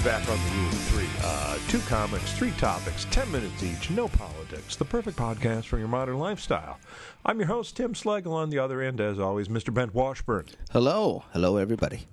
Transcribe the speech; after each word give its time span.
we're 0.00 0.10
back 0.10 0.28
on 0.28 0.38
the 0.44 0.50
Rule 0.56 0.68
of 0.68 0.74
Three. 0.74 1.06
Uh, 1.22 1.58
two 1.68 1.78
comics, 1.80 2.32
three 2.32 2.52
topics, 2.52 3.06
ten 3.10 3.30
minutes 3.30 3.62
each, 3.62 3.90
no 3.90 4.08
politics. 4.08 4.76
The 4.76 4.84
perfect 4.84 5.16
podcast 5.16 5.64
for 5.64 5.78
your 5.78 5.88
modern 5.88 6.18
lifestyle. 6.18 6.78
I'm 7.24 7.38
your 7.38 7.48
host, 7.48 7.76
Tim 7.76 7.94
Slagle. 7.94 8.32
On 8.32 8.50
the 8.50 8.58
other 8.58 8.80
end, 8.80 9.00
as 9.00 9.18
always, 9.18 9.48
Mr. 9.48 9.72
Bent 9.72 9.94
Washburn. 9.94 10.46
Hello. 10.72 11.24
Hello, 11.32 11.56
everybody. 11.56 12.06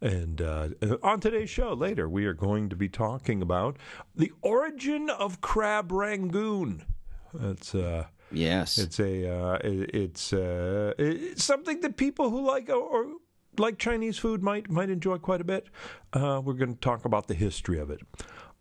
And 0.00 0.40
uh, 0.42 0.68
on 1.02 1.20
today's 1.20 1.50
show, 1.50 1.74
later, 1.74 2.08
we 2.08 2.26
are 2.26 2.34
going 2.34 2.68
to 2.70 2.76
be 2.76 2.88
talking 2.88 3.40
about 3.42 3.76
the 4.16 4.32
origin 4.42 5.10
of 5.10 5.40
crab 5.40 5.92
rangoon. 5.92 6.84
It's 7.40 7.74
uh, 7.74 8.06
Yes. 8.34 8.78
it's 8.78 8.98
a 8.98 9.28
uh, 9.30 9.58
it- 9.62 9.94
it's 9.94 10.32
uh, 10.32 10.94
it's 10.98 11.44
something 11.44 11.80
that 11.82 11.96
people 11.96 12.30
who 12.30 12.46
like 12.46 12.68
or 12.70 13.06
like 13.58 13.78
Chinese 13.78 14.18
food 14.18 14.42
might 14.42 14.70
might 14.70 14.90
enjoy 14.90 15.18
quite 15.18 15.40
a 15.40 15.44
bit. 15.44 15.66
Uh, 16.12 16.40
we're 16.44 16.54
going 16.54 16.74
to 16.74 16.80
talk 16.80 17.04
about 17.04 17.26
the 17.28 17.34
history 17.34 17.78
of 17.78 17.90
it. 17.90 18.00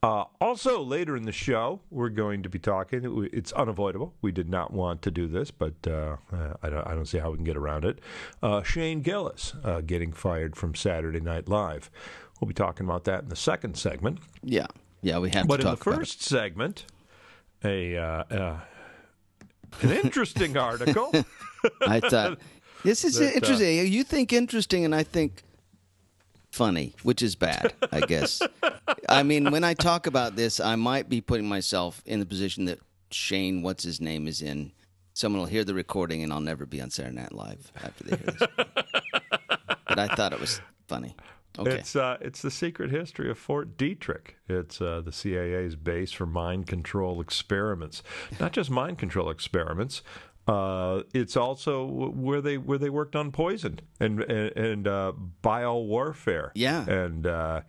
Uh, 0.04 0.24
also, 0.40 0.82
later 0.82 1.16
in 1.16 1.24
the 1.24 1.32
show, 1.32 1.80
we're 1.92 2.10
going 2.10 2.42
to 2.42 2.50
be 2.50 2.58
talking. 2.58 3.30
It's 3.32 3.52
unavoidable. 3.52 4.16
We 4.24 4.32
did 4.32 4.50
not 4.50 4.74
want 4.74 5.04
to 5.04 5.12
do 5.12 5.28
this, 5.28 5.52
but 5.52 5.76
uh, 5.86 6.16
uh, 6.34 6.54
I, 6.64 6.70
don't, 6.72 6.88
I 6.88 6.96
don't 6.96 7.06
see 7.06 7.20
how 7.20 7.30
we 7.30 7.36
can 7.38 7.44
get 7.44 7.56
around 7.56 7.86
it. 7.86 8.00
Uh, 8.42 8.64
Shane 8.64 9.02
Gillis 9.02 9.54
uh, 9.64 9.82
getting 9.82 10.12
fired 10.12 10.56
from 10.56 10.74
Saturday 10.74 11.20
Night 11.20 11.48
Live. 11.48 11.92
We'll 12.40 12.48
be 12.48 12.56
talking 12.56 12.88
about 12.88 13.04
that 13.04 13.22
in 13.24 13.30
the 13.30 13.36
second 13.36 13.78
segment. 13.78 14.20
yeah. 14.44 14.68
Yeah, 15.04 15.18
we 15.18 15.32
have 15.32 15.48
But 15.48 15.62
to 15.62 15.68
in 15.68 15.72
the 15.72 15.78
first 15.78 16.22
segment, 16.22 16.86
a 17.64 17.98
uh, 17.98 18.24
uh, 18.30 18.60
an 19.82 19.90
interesting 19.92 20.58
article. 20.58 21.12
I 21.82 22.00
thought 22.00 22.38
this 22.84 23.04
is 23.06 23.18
That, 23.20 23.34
uh, 23.34 23.36
interesting. 23.36 23.88
you 23.88 24.04
think 24.04 24.34
interesting, 24.34 24.86
and 24.86 24.94
I 24.96 25.04
think 25.04 25.44
funny, 26.52 26.94
which 27.04 27.22
is 27.22 27.36
bad, 27.36 27.74
I 27.92 28.02
guess. 28.08 28.42
I 29.08 29.24
mean, 29.24 29.52
when 29.52 29.64
I 29.64 29.74
talk 29.74 30.08
about 30.08 30.36
this, 30.36 30.60
I 30.60 30.76
might 30.76 31.10
be 31.10 31.22
putting 31.22 31.48
myself 31.48 32.02
in 32.06 32.20
the 32.20 32.26
position 32.26 32.66
that 32.66 32.80
Shane, 33.12 33.62
what's 33.62 33.84
his 33.84 34.00
name, 34.02 34.28
is 34.28 34.42
in. 34.42 34.72
Someone 35.14 35.42
will 35.42 35.48
hear 35.48 35.64
the 35.66 35.74
recording, 35.74 36.24
and 36.24 36.32
I'll 36.32 36.40
never 36.40 36.66
be 36.66 36.82
on 36.82 36.90
Saturday 36.90 37.16
Night 37.18 37.34
Live 37.34 37.72
after 37.84 38.04
they 38.06 38.16
hear 38.16 38.26
this. 38.26 38.48
but 39.88 40.00
I 40.00 40.08
thought 40.16 40.32
it 40.34 40.40
was 40.40 40.62
funny. 40.88 41.16
Okay. 41.60 41.72
It's 41.72 41.98
uh, 41.98 42.16
it's 42.22 42.42
the 42.42 42.50
secret 42.50 42.92
history 42.92 43.30
of 43.30 43.38
Fort 43.38 43.76
Detrick. 43.78 44.36
It's 44.48 44.80
uh, 44.80 45.02
the 45.04 45.12
CIA's 45.12 45.76
base 45.76 46.14
for 46.14 46.26
mind 46.26 46.66
control 46.66 47.20
experiments. 47.20 48.04
Not 48.40 48.54
just 48.54 48.70
mind 48.70 48.98
control 48.98 49.30
experiments. 49.30 50.02
Uh, 50.48 51.04
it's 51.14 51.38
also 51.38 51.86
where 51.86 52.42
they 52.42 52.58
where 52.58 52.78
they 52.78 52.90
worked 52.90 53.16
on 53.16 53.32
poison 53.32 53.80
and 54.00 54.22
and, 54.22 54.58
and 54.58 54.88
uh, 54.88 55.12
bio 55.42 55.78
warfare. 55.78 56.52
Yeah. 56.56 56.84
and 56.90 57.28
uh, 57.28 57.62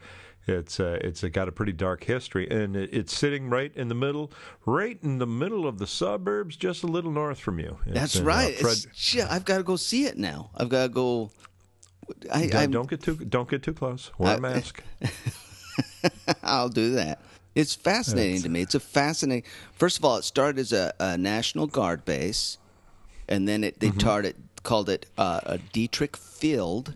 it's 0.46 0.80
uh, 0.80 0.98
it's 1.02 1.22
got 1.24 1.48
a 1.48 1.52
pretty 1.52 1.72
dark 1.72 2.02
history, 2.04 2.48
and 2.50 2.74
it, 2.74 2.90
it's 2.92 3.16
sitting 3.16 3.48
right 3.50 3.70
in 3.76 3.88
the 3.88 3.94
middle, 3.94 4.32
right 4.66 4.98
in 5.02 5.18
the 5.18 5.26
middle 5.26 5.68
of 5.68 5.78
the 5.78 5.86
suburbs, 5.86 6.56
just 6.56 6.82
a 6.82 6.86
little 6.86 7.12
north 7.12 7.38
from 7.38 7.60
you. 7.60 7.78
It's 7.86 7.94
That's 7.94 8.16
in, 8.16 8.22
uh, 8.22 8.26
right. 8.26 8.56
Fred- 8.56 8.72
It's- 8.78 8.86
shit, 8.94 9.26
I've 9.30 9.44
got 9.44 9.58
to 9.58 9.62
go 9.62 9.76
see 9.76 10.06
it 10.06 10.18
now. 10.18 10.50
I've 10.56 10.68
got 10.68 10.84
to 10.84 10.88
go. 10.88 11.30
I, 12.32 12.46
Don't- 12.46 12.54
I 12.56 12.66
don't 12.66 12.90
get 12.90 13.02
too 13.02 13.14
don't 13.16 13.48
get 13.48 13.62
too 13.62 13.72
close. 13.74 14.10
Wear 14.18 14.36
a 14.38 14.40
mask. 14.40 14.82
I'll 16.42 16.68
do 16.68 16.92
that. 16.94 17.20
It's 17.54 17.74
fascinating 17.74 18.42
to 18.42 18.48
me. 18.48 18.62
It's 18.62 18.74
a 18.74 18.80
fascinating. 18.80 19.48
First 19.72 19.98
of 19.98 20.04
all, 20.04 20.16
it 20.16 20.24
started 20.24 20.58
as 20.58 20.72
a, 20.72 20.92
a 20.98 21.18
National 21.18 21.66
Guard 21.66 22.04
base, 22.04 22.56
and 23.32 23.48
then 23.48 23.64
it, 23.64 23.80
they 23.80 23.88
Mm-hmm. 23.88 24.26
it, 24.26 24.36
called 24.62 24.88
it 24.88 25.06
uh, 25.18 25.40
a 25.44 25.58
Dietrich 25.58 26.16
Field, 26.16 26.94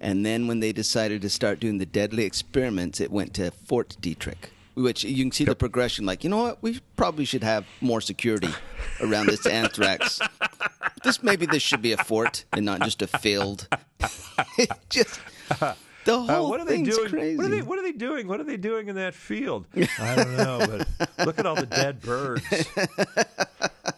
and 0.00 0.24
then 0.24 0.46
when 0.48 0.60
they 0.60 0.72
decided 0.72 1.20
to 1.22 1.28
start 1.30 1.60
doing 1.60 1.78
the 1.78 1.86
deadly 1.86 2.24
experiments, 2.24 3.00
it 3.00 3.10
went 3.10 3.34
to 3.34 3.50
Fort 3.50 3.96
Dietrich. 4.00 4.50
Which 4.74 5.02
you 5.02 5.24
can 5.24 5.32
see 5.32 5.44
the 5.44 5.56
progression. 5.56 6.06
Like, 6.06 6.22
you 6.22 6.30
know 6.30 6.38
what? 6.44 6.62
We 6.62 6.80
probably 6.96 7.24
should 7.24 7.42
have 7.42 7.64
more 7.80 8.00
security 8.00 8.50
around 9.00 9.26
this 9.26 9.44
anthrax. 9.60 10.20
This 11.02 11.20
maybe 11.22 11.46
this 11.46 11.62
should 11.64 11.82
be 11.82 11.90
a 11.92 11.96
fort 12.04 12.44
and 12.52 12.64
not 12.64 12.82
just 12.82 13.02
a 13.02 13.08
field. 13.08 13.66
just 14.88 15.18
the 16.04 16.14
Uh, 16.14 16.26
whole 16.26 16.48
what 16.48 16.60
are 16.60 16.64
they 16.64 16.76
thing's 16.76 16.96
doing? 16.96 17.10
crazy. 17.10 17.36
What 17.36 17.46
are 17.46 17.48
they? 17.48 17.62
What 17.62 17.78
are 17.80 17.82
they 17.82 17.92
doing? 17.92 18.28
What 18.28 18.38
are 18.40 18.44
they 18.44 18.56
doing 18.56 18.86
in 18.88 18.94
that 18.94 19.14
field? 19.14 19.66
I 19.98 20.14
don't 20.14 20.36
know, 20.36 20.58
but 20.96 21.26
look 21.26 21.38
at 21.40 21.44
all 21.46 21.56
the 21.56 21.66
dead 21.66 22.00
birds. 22.00 22.44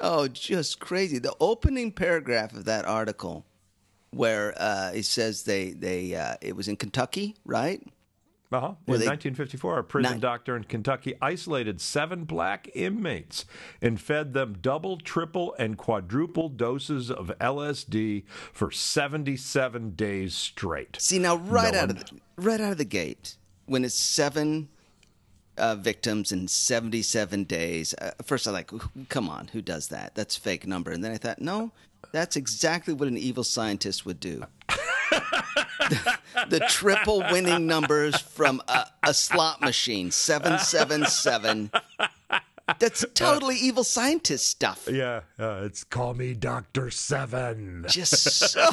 Oh, 0.00 0.28
just 0.28 0.80
crazy. 0.80 1.18
The 1.18 1.34
opening 1.40 1.92
paragraph 1.92 2.52
of 2.54 2.64
that 2.64 2.84
article, 2.86 3.44
where 4.10 4.54
uh, 4.60 4.92
it 4.94 5.04
says 5.04 5.42
they 5.44 5.70
they 5.72 6.14
uh, 6.14 6.34
it 6.40 6.56
was 6.56 6.68
in 6.68 6.76
Kentucky, 6.76 7.36
right? 7.44 7.82
Uh-huh. 8.52 8.74
In 8.88 8.94
they- 8.94 9.06
1954, 9.06 9.78
a 9.78 9.84
prison 9.84 10.18
doctor 10.18 10.56
in 10.56 10.64
Kentucky 10.64 11.14
isolated 11.22 11.80
seven 11.80 12.24
black 12.24 12.68
inmates 12.74 13.44
and 13.80 14.00
fed 14.00 14.32
them 14.32 14.56
double, 14.60 14.96
triple, 14.96 15.54
and 15.60 15.78
quadruple 15.78 16.48
doses 16.48 17.12
of 17.12 17.30
LSD 17.40 18.24
for 18.52 18.72
77 18.72 19.90
days 19.94 20.34
straight. 20.34 20.96
See 20.98 21.20
now, 21.20 21.36
right 21.36 21.72
No 21.74 21.78
out 21.80 21.88
one- 21.88 21.96
of 21.98 22.04
the, 22.10 22.20
right 22.38 22.60
out 22.60 22.72
of 22.72 22.78
the 22.78 22.84
gate, 22.84 23.36
when 23.66 23.84
it's 23.84 23.94
seven 23.94 24.68
uh, 25.60 25.76
victims 25.76 26.32
in 26.32 26.48
seventy 26.48 27.02
seven 27.02 27.44
days. 27.44 27.94
Uh, 27.94 28.12
first, 28.24 28.48
I 28.48 28.50
like, 28.50 28.70
come 29.08 29.28
on, 29.28 29.48
who 29.48 29.62
does 29.62 29.88
that? 29.88 30.14
That's 30.14 30.36
a 30.36 30.40
fake 30.40 30.66
number. 30.66 30.90
And 30.90 31.04
then 31.04 31.12
I 31.12 31.18
thought, 31.18 31.40
no, 31.40 31.70
that's 32.12 32.36
exactly 32.36 32.94
what 32.94 33.08
an 33.08 33.18
evil 33.18 33.44
scientist 33.44 34.04
would 34.06 34.18
do. 34.18 34.44
the, 36.48 36.66
triple 36.68 37.20
winning 37.30 37.66
numbers 37.66 38.18
from 38.20 38.62
a, 38.68 38.86
a 39.02 39.14
slot 39.14 39.60
machine, 39.60 40.10
seven 40.10 40.58
seven 40.58 41.04
seven. 41.06 41.70
That's 42.78 43.04
totally 43.14 43.56
evil 43.56 43.84
scientist 43.84 44.48
stuff. 44.48 44.88
Yeah, 44.90 45.22
uh, 45.38 45.62
it's 45.64 45.84
call 45.84 46.14
me 46.14 46.34
Doctor 46.34 46.90
Seven. 46.90 47.84
just 47.88 48.12
so 48.12 48.68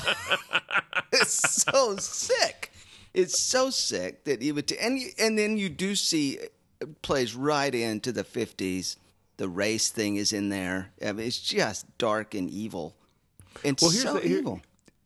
it's 1.11 1.63
so 1.63 1.97
sick. 1.97 2.71
It's 3.13 3.39
so 3.39 3.71
sick 3.71 4.25
that 4.25 4.43
you 4.43 4.53
would, 4.53 4.71
and 4.73 4.99
you, 4.99 5.09
and 5.17 5.39
then 5.39 5.57
you 5.57 5.69
do 5.69 5.95
see 5.95 6.37
plays 7.01 7.35
right 7.35 7.73
into 7.73 8.11
the 8.11 8.23
fifties. 8.23 8.97
The 9.37 9.47
race 9.49 9.89
thing 9.89 10.15
is 10.15 10.33
in 10.33 10.49
there. 10.49 10.89
I 11.05 11.11
mean, 11.11 11.27
it's 11.27 11.39
just 11.39 11.85
dark 11.97 12.33
and 12.33 12.49
evil. 12.49 12.95
It's 13.63 13.81
Well, 13.81 13.91
here's 13.91 14.03
so 14.03 14.13
the 14.15 14.27
here- 14.27 14.39
evil. 14.39 14.61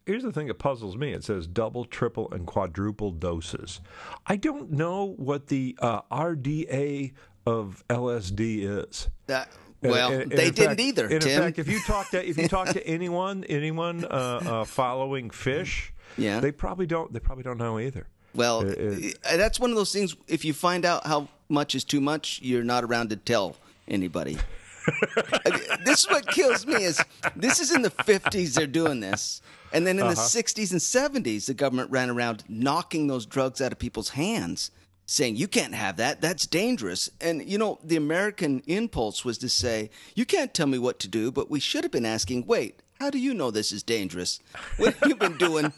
Here's 0.06 0.24
the 0.24 0.32
thing 0.32 0.48
that 0.48 0.56
puzzles 0.56 0.98
me. 0.98 1.14
It 1.14 1.24
says 1.24 1.46
double, 1.48 1.86
triple, 1.86 2.30
and 2.32 2.48
quadruple 2.48 3.12
doses. 3.12 3.82
I 4.26 4.36
don't 4.36 4.72
know 4.72 5.14
what 5.18 5.48
the 5.48 5.78
uh, 5.80 6.02
RDA 6.12 7.14
of 7.46 7.84
LSD 7.90 8.64
is. 8.90 9.10
That- 9.28 9.50
well, 9.82 10.12
And- 10.12 10.24
and 10.24 10.32
they 10.32 10.48
in 10.48 10.54
didn't 10.54 10.70
fact- 10.70 10.80
either, 10.82 11.08
and 11.08 11.22
Tim. 11.22 11.32
In 11.32 11.40
fact, 11.40 11.60
if 11.60 11.68
you 11.68 11.80
talk 11.86 12.10
to 12.12 12.28
if 12.28 12.38
you 12.38 12.48
talk 12.48 12.70
to 12.70 12.86
anyone 12.88 13.44
anyone 13.46 14.06
uh, 14.06 14.08
uh, 14.08 14.64
following 14.66 15.30
Phish, 15.30 15.90
Yeah. 16.18 16.40
they 16.40 16.52
probably 16.52 16.86
don't 16.88 17.12
they 17.14 17.20
probably 17.20 17.44
don't 17.44 17.58
know 17.58 17.80
either. 17.80 18.08
Well, 18.34 18.62
It- 18.62 18.78
it- 19.06 19.18
uh, 19.26 19.38
that's 19.38 19.60
one 19.60 19.70
of 19.72 19.76
those 19.76 19.92
things. 19.94 20.16
If 20.28 20.46
you 20.46 20.54
find 20.54 20.86
out 20.86 21.06
how 21.06 21.28
much 21.52 21.76
is 21.76 21.84
too 21.84 22.02
much, 22.02 22.40
you're 22.42 22.64
not 22.64 22.84
around 22.84 23.10
to 23.12 23.16
tell 23.16 23.56
anybody. 23.88 24.38
this 25.86 26.00
is 26.00 26.08
what 26.10 26.28
kills 26.28 26.66
me 26.66 26.84
is 26.84 27.02
this 27.36 27.60
is 27.60 27.74
in 27.74 27.82
the 27.82 27.92
50s 27.92 28.54
they're 28.54 28.68
doing 28.68 29.00
this. 29.00 29.42
And 29.74 29.86
then 29.86 30.00
in 30.00 30.06
the 30.06 30.14
uh-huh. 30.14 30.22
60s 30.22 30.72
and 30.72 31.24
70s 31.24 31.46
the 31.46 31.54
government 31.54 31.92
ran 31.92 32.10
around 32.10 32.44
knocking 32.50 33.08
those 33.08 33.26
drugs 33.26 33.62
out 33.62 33.72
of 33.72 33.80
people's 33.80 34.10
hands 34.10 34.72
saying 35.06 35.36
you 35.36 35.48
can't 35.48 35.74
have 35.74 35.98
that 35.98 36.22
that's 36.22 36.48
dangerous. 36.48 37.10
And 37.20 37.48
you 37.48 37.58
know 37.58 37.80
the 37.84 37.98
american 37.98 38.64
impulse 38.68 39.24
was 39.24 39.38
to 39.40 39.50
say 39.50 39.90
you 40.16 40.26
can't 40.26 40.54
tell 40.54 40.68
me 40.68 40.80
what 40.80 41.00
to 41.00 41.08
do 41.08 41.32
but 41.32 41.50
we 41.52 41.60
should 41.60 41.84
have 41.84 41.92
been 41.92 42.06
asking 42.06 42.46
wait 42.48 42.82
how 43.02 43.10
do 43.10 43.18
you 43.18 43.34
know 43.34 43.50
this 43.50 43.72
is 43.72 43.82
dangerous? 43.82 44.40
What 44.78 44.94
have 44.94 45.10
you 45.10 45.16
been 45.16 45.36
doing 45.38 45.74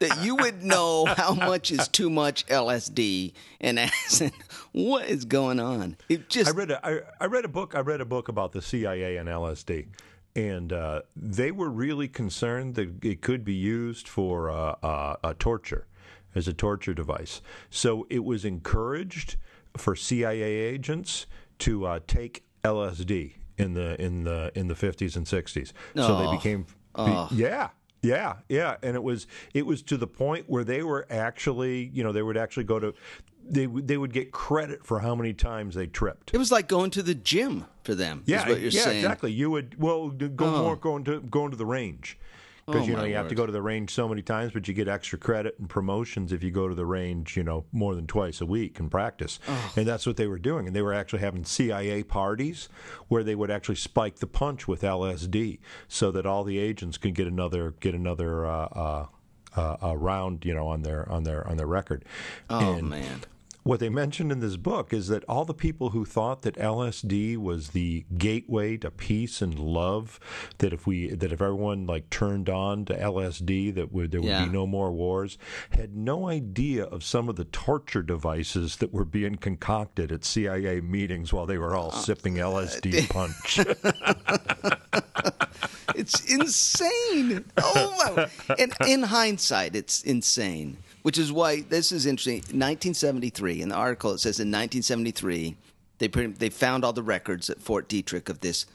that 0.00 0.24
you 0.24 0.34
would 0.34 0.64
know 0.64 1.04
how 1.04 1.34
much 1.34 1.70
is 1.70 1.86
too 1.86 2.10
much 2.10 2.44
LSD 2.46 3.32
and 3.60 3.78
acid? 3.78 4.32
What 4.72 5.06
is 5.06 5.24
going 5.24 5.60
on? 5.60 5.96
It 6.08 6.28
just 6.28 6.50
I 6.50 6.52
read 6.52 6.72
a 6.72 6.84
I, 6.84 7.00
I 7.20 7.26
read 7.26 7.44
a 7.44 7.48
book 7.48 7.76
I 7.76 7.80
read 7.80 8.00
a 8.00 8.04
book 8.04 8.28
about 8.28 8.50
the 8.50 8.60
CIA 8.60 9.18
and 9.18 9.28
LSD, 9.28 9.86
and 10.34 10.72
uh, 10.72 11.02
they 11.14 11.52
were 11.52 11.70
really 11.70 12.08
concerned 12.08 12.74
that 12.74 13.04
it 13.04 13.22
could 13.22 13.44
be 13.44 13.54
used 13.54 14.08
for 14.08 14.50
uh, 14.50 14.74
uh, 14.82 15.16
a 15.22 15.34
torture 15.34 15.86
as 16.34 16.48
a 16.48 16.52
torture 16.52 16.94
device. 16.94 17.40
So 17.70 18.04
it 18.10 18.24
was 18.24 18.44
encouraged 18.44 19.36
for 19.76 19.94
CIA 19.94 20.42
agents 20.42 21.26
to 21.58 21.86
uh, 21.86 22.00
take 22.08 22.42
LSD 22.64 23.34
in 23.62 23.74
the 23.74 24.00
in 24.02 24.24
the 24.24 24.50
in 24.54 24.68
the 24.68 24.74
50s 24.74 25.16
and 25.16 25.26
60s. 25.26 25.72
So 25.96 26.18
they 26.18 26.26
Oh. 26.26 26.30
became 26.36 26.66
yeah. 27.32 27.68
Yeah, 28.04 28.38
yeah, 28.48 28.78
and 28.82 28.96
it 28.96 29.02
was 29.04 29.28
it 29.54 29.64
was 29.64 29.80
to 29.82 29.96
the 29.96 30.08
point 30.08 30.46
where 30.48 30.64
they 30.64 30.82
were 30.82 31.06
actually, 31.08 31.88
you 31.94 32.02
know, 32.02 32.10
they 32.10 32.22
would 32.22 32.36
actually 32.36 32.64
go 32.64 32.80
to 32.80 32.94
they 33.48 33.68
would 33.68 33.86
they 33.86 33.96
would 33.96 34.12
get 34.12 34.32
credit 34.32 34.84
for 34.84 34.98
how 34.98 35.14
many 35.14 35.32
times 35.32 35.76
they 35.76 35.86
tripped. 35.86 36.34
it 36.34 36.38
was 36.38 36.50
like 36.50 36.66
going 36.66 36.90
to 36.90 37.02
the 37.02 37.14
gym 37.14 37.64
for 37.84 37.94
them. 37.94 38.24
Yeah, 38.26 38.42
is 38.42 38.48
what 38.48 38.60
you're 38.60 38.70
yeah, 38.72 38.80
saying. 38.82 39.04
exactly. 39.04 39.30
You 39.30 39.50
would 39.52 39.80
well 39.80 40.08
go 40.10 40.46
Oh. 40.46 40.62
more 40.64 40.74
going 40.76 41.04
to 41.04 41.20
going 41.20 41.52
to 41.52 41.56
the 41.56 41.64
range 41.66 42.18
because 42.66 42.82
Oh, 42.82 42.84
you 42.84 42.96
know 42.96 43.04
you 43.04 43.14
have 43.14 43.28
to 43.28 43.34
go 43.34 43.46
to 43.46 43.52
the 43.52 43.62
range 43.62 43.92
so 43.92 44.08
many 44.08 44.22
times, 44.22 44.52
but 44.52 44.68
you 44.68 44.74
get 44.74 44.88
extra 44.88 45.18
credit 45.18 45.56
and 45.58 45.68
promotions 45.68 46.32
if 46.32 46.42
you 46.42 46.50
go 46.50 46.68
to 46.68 46.74
the 46.74 46.86
range, 46.86 47.36
you 47.36 47.42
know, 47.42 47.64
more 47.72 47.94
than 47.94 48.06
twice 48.06 48.40
a 48.40 48.46
week 48.46 48.78
and 48.78 48.90
practice. 48.90 49.38
Oh. 49.48 49.72
And 49.76 49.86
that's 49.86 50.06
what 50.06 50.16
they 50.16 50.26
were 50.26 50.38
doing, 50.38 50.66
and 50.66 50.76
they 50.76 50.82
were 50.82 50.94
actually 50.94 51.20
having 51.20 51.44
CIA 51.44 52.02
parties 52.02 52.68
where 53.08 53.24
they 53.24 53.34
would 53.34 53.50
actually 53.50 53.76
spike 53.76 54.16
the 54.16 54.26
punch 54.26 54.68
with 54.68 54.82
LSD 54.82 55.58
so 55.88 56.10
that 56.12 56.26
all 56.26 56.44
the 56.44 56.58
agents 56.58 56.98
could 56.98 57.14
get 57.14 57.26
another 57.26 57.74
get 57.80 57.94
another. 57.94 58.46
Uh, 58.46 58.66
uh, 58.66 59.06
uh, 59.54 59.76
uh, 59.82 59.94
round, 59.94 60.46
you 60.46 60.54
know, 60.54 60.66
on 60.66 60.80
their 60.80 61.06
on 61.10 61.24
their 61.24 61.46
on 61.46 61.58
their 61.58 61.66
record. 61.66 62.06
Oh 62.48 62.76
And 62.76 62.88
man. 62.88 63.20
What 63.64 63.78
they 63.80 63.88
mentioned 63.88 64.32
in 64.32 64.40
this 64.40 64.56
book 64.56 64.92
is 64.92 65.08
that 65.08 65.24
all 65.28 65.44
the 65.44 65.54
people 65.54 65.90
who 65.90 66.04
thought 66.04 66.42
that 66.42 66.56
LSD 66.56 67.36
was 67.36 67.68
the 67.70 68.04
gateway 68.18 68.76
to 68.78 68.90
peace 68.90 69.40
and 69.40 69.58
love, 69.58 70.18
that 70.58 70.72
if 70.72 70.86
we 70.86 71.08
that 71.14 71.32
if 71.32 71.40
everyone 71.40 71.86
like 71.86 72.10
turned 72.10 72.48
on 72.48 72.84
to 72.86 72.94
LSD, 72.94 73.74
that 73.74 73.92
would 73.92 74.10
there 74.10 74.20
would 74.20 74.28
Yeah. 74.30 74.46
be 74.46 74.50
no 74.50 74.66
more 74.66 74.90
wars, 74.90 75.38
had 75.70 75.96
no 75.96 76.28
idea 76.28 76.84
of 76.84 77.04
some 77.04 77.28
of 77.28 77.36
the 77.36 77.44
torture 77.44 78.02
devices 78.02 78.76
that 78.76 78.92
were 78.92 79.04
being 79.04 79.36
concocted 79.36 80.10
at 80.10 80.24
CIA 80.24 80.80
meetings 80.80 81.32
while 81.32 81.46
they 81.46 81.58
were 81.58 81.76
all 81.76 81.90
oh, 81.94 81.98
sipping 82.00 82.34
LSD 82.34 83.08
punch. 83.10 83.60
It's 85.94 86.24
insane. 86.32 87.44
Oh 87.58 88.14
wow! 88.16 88.26
And 88.58 88.72
in 88.88 89.02
hindsight, 89.04 89.76
it's 89.76 90.02
insane. 90.02 90.78
Which 91.02 91.18
is 91.18 91.32
why 91.32 91.62
this 91.62 91.92
is 91.92 92.06
interesting. 92.06 92.36
1973 92.36 93.62
in 93.62 93.68
the 93.68 93.74
article 93.74 94.12
it 94.12 94.18
says 94.18 94.38
in 94.38 94.48
1973 94.48 95.56
they 95.98 96.08
they 96.08 96.48
found 96.48 96.84
all 96.84 96.92
the 96.92 97.02
records 97.02 97.50
at 97.50 97.60
Fort 97.60 97.88
Detrick 97.88 98.28
of 98.28 98.40
this 98.40 98.66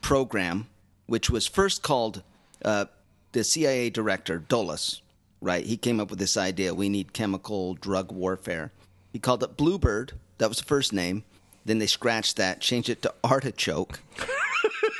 program, 0.00 0.66
which 1.06 1.30
was 1.30 1.46
first 1.46 1.82
called 1.82 2.22
uh, 2.64 2.86
the 3.32 3.44
CIA 3.44 3.90
director 3.90 4.38
Dulles. 4.38 5.00
Right, 5.40 5.66
he 5.66 5.76
came 5.76 6.00
up 6.00 6.10
with 6.10 6.18
this 6.18 6.36
idea: 6.36 6.74
we 6.74 6.88
need 6.88 7.12
chemical 7.12 7.74
drug 7.74 8.10
warfare. 8.10 8.72
He 9.12 9.18
called 9.18 9.42
it 9.42 9.56
Bluebird. 9.56 10.12
That 10.38 10.48
was 10.48 10.58
the 10.58 10.64
first 10.64 10.92
name. 10.92 11.24
Then 11.64 11.78
they 11.78 11.86
scratched 11.86 12.36
that, 12.36 12.60
changed 12.60 12.88
it 12.88 13.02
to 13.02 13.14
Artichoke. 13.22 14.00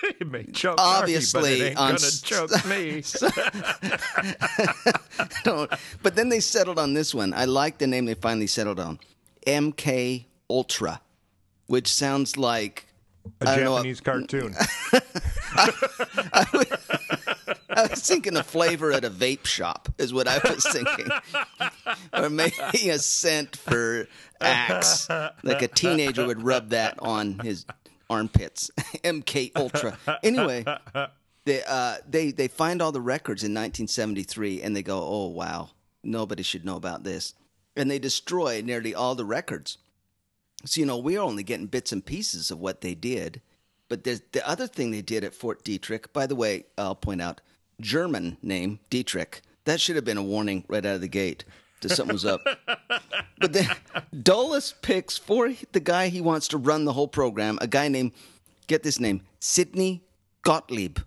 it 0.21 0.31
may 0.31 0.45
choke 0.45 0.77
Obviously, 0.79 1.41
Artie, 1.41 1.59
but 1.59 1.61
it 1.61 1.69
ain't 1.71 1.79
on 1.79 1.97
gonna 1.97 2.11
choke 2.23 2.67
me. 2.67 3.03
But 6.03 6.17
then 6.17 6.29
they 6.29 6.41
settled 6.41 6.79
on 6.79 6.95
this 6.95 7.15
one. 7.15 7.33
I 7.33 7.47
like 7.47 7.79
the 7.79 7.87
name 7.87 8.05
they 8.05 8.15
finally 8.15 8.47
settled 8.47 8.79
on, 8.81 8.99
MK 9.47 10.25
Ultra, 10.51 11.01
which 11.67 11.93
sounds 11.93 12.37
like 12.37 12.87
A 13.41 13.49
I 13.49 13.57
don't 13.57 13.65
know, 13.65 13.77
Japanese 13.77 14.01
cartoon. 14.01 14.55
I 17.77 17.89
was 17.89 18.07
thinking 18.07 18.37
a 18.37 18.43
flavor 18.43 18.93
at 18.93 19.05
a 19.05 19.11
vape 19.11 19.47
shop 19.47 19.89
is 19.99 20.13
what 20.13 20.29
I 20.29 20.39
was 20.49 20.67
thinking, 20.67 21.09
or 22.13 22.29
maybe 22.31 22.91
a 22.91 22.99
scent 22.99 23.57
for 23.57 24.07
Axe, 24.41 25.09
like 25.43 25.63
a 25.63 25.69
teenager 25.69 26.27
would 26.27 26.43
rub 26.43 26.71
that 26.71 26.99
on 27.01 27.39
his 27.41 27.65
armpits. 28.11 28.71
MK 29.05 29.53
Ultra. 29.57 29.99
Anyway, 30.23 30.65
they 31.45 31.63
uh, 31.65 31.97
they 32.09 32.31
they 32.31 32.49
find 32.49 32.81
all 32.81 32.93
the 32.93 33.01
records 33.01 33.43
in 33.43 33.53
1973, 33.53 34.63
and 34.63 34.75
they 34.75 34.83
go, 34.83 35.01
"Oh 35.03 35.29
wow, 35.29 35.71
nobody 36.03 36.43
should 36.43 36.65
know 36.65 36.77
about 36.77 37.05
this," 37.05 37.35
and 37.77 37.91
they 37.91 37.99
destroy 37.99 38.63
nearly 38.65 38.95
all 38.95 39.15
the 39.15 39.25
records. 39.25 39.79
So 40.65 40.81
you 40.81 40.87
know 40.87 40.99
we're 40.99 41.21
only 41.21 41.43
getting 41.43 41.67
bits 41.67 41.93
and 41.93 42.05
pieces 42.05 42.51
of 42.51 42.59
what 42.59 42.81
they 42.81 42.95
did. 42.95 43.41
But 43.89 44.05
there's 44.05 44.23
the 44.33 44.47
other 44.49 44.67
thing 44.67 44.91
they 44.91 45.03
did 45.03 45.25
at 45.25 45.35
Fort 45.35 45.63
Detrick. 45.63 46.13
By 46.13 46.27
the 46.27 46.35
way, 46.35 46.65
I'll 46.79 46.95
point 46.95 47.21
out 47.21 47.43
German 47.81 48.39
name 48.43 48.81
Dietrich. 48.89 49.43
That 49.65 49.81
should 49.81 49.97
have 49.97 50.05
been 50.05 50.19
a 50.19 50.23
warning 50.23 50.65
right 50.69 50.85
out 50.85 50.97
of 50.97 51.01
the 51.01 51.09
gate 51.09 51.45
that 51.85 51.95
something 51.95 52.15
was 52.15 52.25
up. 52.25 52.43
but 53.39 53.53
then 53.53 53.69
Dulles 54.23 54.75
picks 54.83 55.17
for 55.17 55.53
the 55.73 55.81
guy 55.81 56.09
he 56.09 56.21
wants 56.21 56.49
to 56.49 56.59
run 56.59 56.85
the 56.85 56.93
whole 56.93 57.09
program 57.09 57.59
a 57.61 57.67
guy 57.67 57.89
named 57.89 58.13
get 58.67 58.83
this 58.83 58.99
name 59.01 59.23
Sidney 59.41 60.03
Gottlieb. 60.43 60.99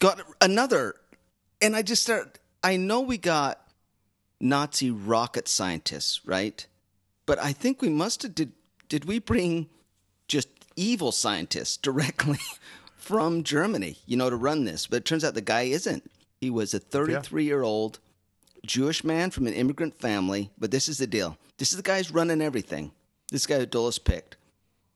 Got 0.00 0.20
another, 0.40 0.96
and 1.60 1.76
I 1.76 1.82
just 1.82 2.02
start. 2.02 2.38
I 2.62 2.76
know 2.76 3.00
we 3.00 3.18
got 3.18 3.60
Nazi 4.40 4.90
rocket 4.90 5.48
scientists, 5.48 6.20
right? 6.26 6.66
But 7.26 7.38
I 7.38 7.52
think 7.52 7.80
we 7.80 7.88
must 7.88 8.22
have 8.22 8.34
did. 8.34 8.52
Did 8.88 9.06
we 9.06 9.18
bring 9.18 9.68
just 10.28 10.48
evil 10.76 11.12
scientists 11.12 11.76
directly 11.76 12.38
from 12.96 13.42
Germany, 13.44 13.98
you 14.06 14.16
know, 14.16 14.30
to 14.30 14.36
run 14.36 14.64
this? 14.64 14.86
But 14.86 14.98
it 14.98 15.04
turns 15.04 15.24
out 15.24 15.34
the 15.34 15.40
guy 15.40 15.62
isn't. 15.62 16.10
He 16.40 16.50
was 16.50 16.74
a 16.74 16.78
33 16.78 17.44
year 17.44 17.62
old 17.62 18.00
Jewish 18.66 19.04
man 19.04 19.30
from 19.30 19.46
an 19.46 19.52
immigrant 19.52 19.94
family. 19.94 20.50
But 20.58 20.70
this 20.70 20.88
is 20.88 20.98
the 20.98 21.06
deal. 21.06 21.36
This 21.58 21.70
is 21.70 21.76
the 21.76 21.82
guy 21.82 21.98
who's 21.98 22.10
running 22.10 22.40
everything. 22.42 22.92
This 23.30 23.46
guy 23.46 23.58
who 23.58 23.66
Dulles 23.66 23.98
picked. 23.98 24.36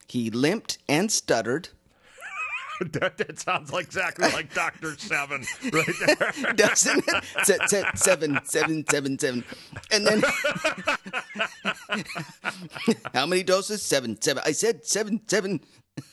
He 0.08 0.30
limped 0.30 0.78
and 0.88 1.12
stuttered. 1.12 1.68
that, 2.92 3.18
that 3.18 3.38
sounds 3.38 3.72
like 3.72 3.86
exactly 3.86 4.28
like 4.30 4.54
Doctor 4.54 4.96
Seven, 4.96 5.44
right 5.72 5.86
there. 6.06 6.52
doesn't 6.54 7.04
it? 7.08 7.24
Se- 7.44 7.58
se- 7.66 7.84
seven, 7.96 8.38
seven, 8.44 8.86
seven, 8.88 9.18
seven. 9.18 9.44
And 9.90 10.06
then, 10.06 10.22
how 13.14 13.26
many 13.26 13.42
doses? 13.42 13.82
Seven, 13.82 14.20
seven. 14.20 14.42
I 14.46 14.52
said 14.52 14.86
seven, 14.86 15.20
seven. 15.26 15.60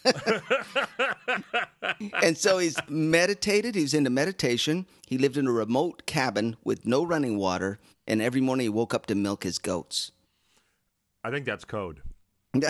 and 2.24 2.38
so 2.38 2.58
he's 2.58 2.78
meditated. 2.88 3.76
He 3.76 3.82
was 3.82 3.94
into 3.94 4.10
meditation. 4.10 4.86
He 5.08 5.18
lived 5.18 5.38
in 5.38 5.48
a 5.48 5.52
remote 5.52 6.06
cabin 6.06 6.56
with 6.64 6.86
no 6.86 7.04
running 7.04 7.38
water. 7.38 7.80
And 8.08 8.22
every 8.22 8.42
morning 8.42 8.66
he 8.66 8.70
woke 8.70 8.94
up 8.94 9.06
to 9.08 9.16
milk 9.16 9.44
his 9.44 9.58
goats. 9.60 10.12
I 11.24 11.32
think 11.32 11.46
that's 11.46 11.66
code. 11.66 12.02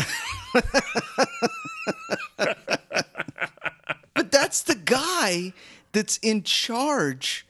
But 4.13 4.31
that's 4.31 4.61
the 4.61 4.75
guy 4.75 5.53
that's 5.91 6.17
in 6.17 6.43
charge 6.43 7.45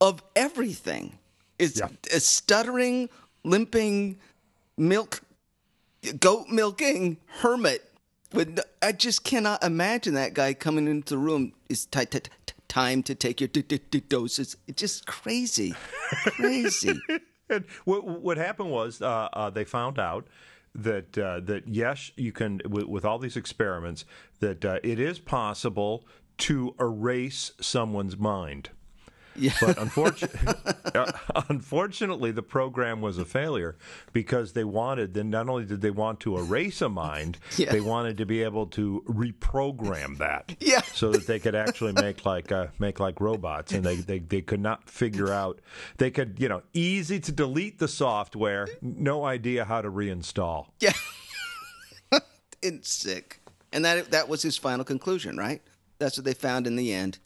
of 0.00 0.22
everything. 0.34 1.18
Is 1.58 1.78
Yeah. 1.78 1.88
a 2.12 2.20
stuttering, 2.20 3.08
limping, 3.44 4.18
milk, 4.76 5.22
goat 6.20 6.48
milking 6.48 7.18
hermit. 7.40 7.87
No- 8.32 8.62
I 8.82 8.92
just 8.92 9.24
cannot 9.24 9.62
imagine 9.64 10.14
that 10.14 10.34
guy 10.34 10.54
coming 10.54 10.86
into 10.86 11.14
the 11.14 11.18
room. 11.18 11.52
It's 11.68 11.86
ti- 11.86 12.06
ti- 12.06 12.20
ti- 12.20 12.54
time 12.68 13.02
to 13.04 13.14
take 13.14 13.40
your 13.40 13.48
d- 13.48 13.62
d- 13.62 13.80
d- 13.90 14.00
doses. 14.00 14.56
It's 14.66 14.80
just 14.80 15.06
crazy, 15.06 15.74
crazy. 16.10 16.98
And 17.50 17.64
what, 17.86 18.04
what 18.04 18.36
happened 18.36 18.70
was 18.70 19.00
uh, 19.00 19.28
uh, 19.32 19.48
they 19.48 19.64
found 19.64 19.98
out 19.98 20.26
that 20.74 21.16
uh, 21.16 21.40
that 21.44 21.66
yes, 21.66 22.10
you 22.14 22.30
can 22.30 22.60
with, 22.68 22.84
with 22.84 23.06
all 23.06 23.18
these 23.18 23.38
experiments 23.38 24.04
that 24.40 24.62
uh, 24.66 24.80
it 24.82 25.00
is 25.00 25.18
possible 25.18 26.06
to 26.38 26.74
erase 26.78 27.52
someone's 27.58 28.18
mind. 28.18 28.68
Yeah. 29.38 29.52
But 29.60 29.78
unfortunately, 29.78 30.54
unfortunately, 31.48 32.30
the 32.32 32.42
program 32.42 33.00
was 33.00 33.18
a 33.18 33.24
failure 33.24 33.76
because 34.12 34.52
they 34.52 34.64
wanted. 34.64 35.14
Then 35.14 35.30
not 35.30 35.48
only 35.48 35.64
did 35.64 35.80
they 35.80 35.90
want 35.90 36.20
to 36.20 36.36
erase 36.38 36.82
a 36.82 36.88
mind, 36.88 37.38
Yeah. 37.56 37.70
they 37.72 37.80
wanted 37.80 38.16
to 38.18 38.26
be 38.26 38.42
able 38.42 38.66
to 38.68 39.02
reprogram 39.08 40.18
that. 40.18 40.56
Yeah. 40.60 40.82
So 40.92 41.12
that 41.12 41.26
they 41.26 41.38
could 41.38 41.54
actually 41.54 41.92
make 41.92 42.26
like 42.26 42.50
uh, 42.52 42.66
make 42.78 43.00
like 43.00 43.20
robots, 43.20 43.72
and 43.72 43.84
they, 43.84 43.96
they 43.96 44.18
they 44.18 44.40
could 44.42 44.60
not 44.60 44.88
figure 44.90 45.32
out. 45.32 45.60
They 45.98 46.10
could 46.10 46.36
you 46.38 46.48
know 46.48 46.62
easy 46.74 47.20
to 47.20 47.32
delete 47.32 47.78
the 47.78 47.88
software, 47.88 48.68
no 48.82 49.24
idea 49.24 49.64
how 49.64 49.80
to 49.80 49.90
reinstall. 49.90 50.66
Yeah. 50.80 50.92
it's 52.62 52.92
sick. 52.92 53.40
And 53.72 53.84
that 53.84 54.10
that 54.10 54.28
was 54.28 54.42
his 54.42 54.56
final 54.56 54.84
conclusion, 54.84 55.36
right? 55.36 55.62
That's 55.98 56.16
what 56.18 56.24
they 56.24 56.34
found 56.34 56.66
in 56.66 56.76
the 56.76 56.92
end. 56.92 57.18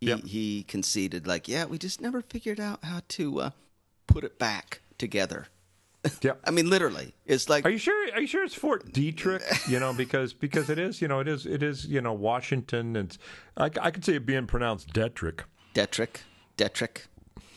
He, 0.00 0.06
Yep. 0.06 0.24
he 0.24 0.62
conceded, 0.64 1.26
like, 1.26 1.46
yeah, 1.46 1.66
we 1.66 1.76
just 1.78 2.00
never 2.00 2.22
figured 2.22 2.58
out 2.58 2.82
how 2.84 3.02
to 3.08 3.40
uh, 3.40 3.50
put 4.06 4.24
it 4.24 4.38
back 4.38 4.80
together. 4.98 5.46
Yeah. 6.22 6.32
I 6.46 6.50
mean, 6.50 6.70
literally, 6.70 7.14
it's 7.26 7.50
like, 7.50 7.66
Are 7.66 7.70
you 7.70 7.76
sure? 7.76 8.14
Are 8.14 8.22
you 8.22 8.26
sure 8.26 8.42
it's 8.42 8.54
Fort 8.54 8.90
Detrick? 8.90 9.68
You 9.68 9.78
know, 9.78 9.92
because 9.92 10.32
because 10.32 10.70
it 10.70 10.78
is. 10.78 11.02
You 11.02 11.08
know, 11.08 11.20
it 11.20 11.28
is. 11.28 11.44
It 11.44 11.62
is. 11.62 11.84
You 11.84 12.00
know, 12.00 12.14
Washington. 12.14 12.96
And 12.96 13.14
I, 13.58 13.64
I 13.82 13.90
could 13.90 14.02
see 14.06 14.14
it 14.14 14.24
being 14.24 14.46
pronounced 14.46 14.94
Detrick. 14.94 15.40
Detrick, 15.74 16.22
Detrick. 16.56 17.02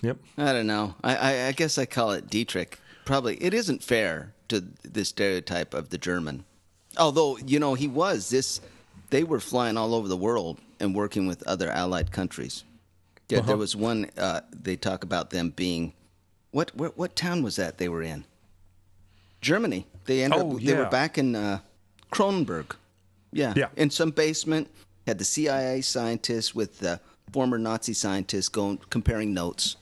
Yep. 0.02 0.18
I 0.38 0.52
don't 0.52 0.68
know. 0.68 0.96
I, 1.02 1.16
I, 1.16 1.48
I 1.48 1.52
guess 1.54 1.78
I 1.78 1.86
call 1.86 2.12
it 2.12 2.30
Dietrich. 2.30 2.80
Probably 3.06 3.38
it 3.42 3.54
isn't 3.54 3.82
fair 3.82 4.34
to 4.50 4.60
the 4.84 5.06
stereotype 5.06 5.74
of 5.74 5.88
the 5.88 5.98
German. 5.98 6.44
Although 6.98 7.38
you 7.38 7.60
know 7.60 7.76
he 7.76 7.88
was 7.88 8.30
this, 8.30 8.60
they 9.10 9.24
were 9.24 9.40
flying 9.40 9.78
all 9.78 9.96
over 9.96 10.10
the 10.10 10.18
world 10.18 10.60
and 10.80 10.96
working 10.96 11.28
with 11.28 11.46
other 11.48 11.70
allied 11.70 12.12
countries. 12.12 12.64
There, 13.28 13.42
there 13.42 13.58
was 13.58 13.76
one 13.76 14.10
uh, 14.18 14.42
they 14.52 14.76
talk 14.76 15.04
about 15.04 15.30
them 15.30 15.50
being, 15.50 15.94
what, 16.52 16.76
what 16.76 16.98
what 16.98 17.16
town 17.16 17.42
was 17.42 17.56
that 17.56 17.78
they 17.78 17.90
were 17.90 18.04
in? 18.04 18.26
Germany. 19.42 19.88
They 20.06 20.24
ended 20.24 20.40
Oh, 20.40 20.56
up. 20.56 20.62
They 20.62 20.76
were 20.76 20.86
back 20.90 21.18
in 21.18 21.36
uh, 21.36 21.60
Kronenberg. 22.12 22.76
Yeah. 23.32 23.54
Yeah. 23.56 23.70
In 23.76 23.90
some 23.90 24.12
basement, 24.12 24.70
had 25.08 25.18
the 25.18 25.26
CIA 25.26 25.82
scientists 25.82 26.54
with 26.54 26.80
the 26.80 27.00
former 27.32 27.58
Nazi 27.58 27.94
scientists 27.94 28.50
going 28.50 28.80
comparing 28.90 29.34
notes 29.34 29.78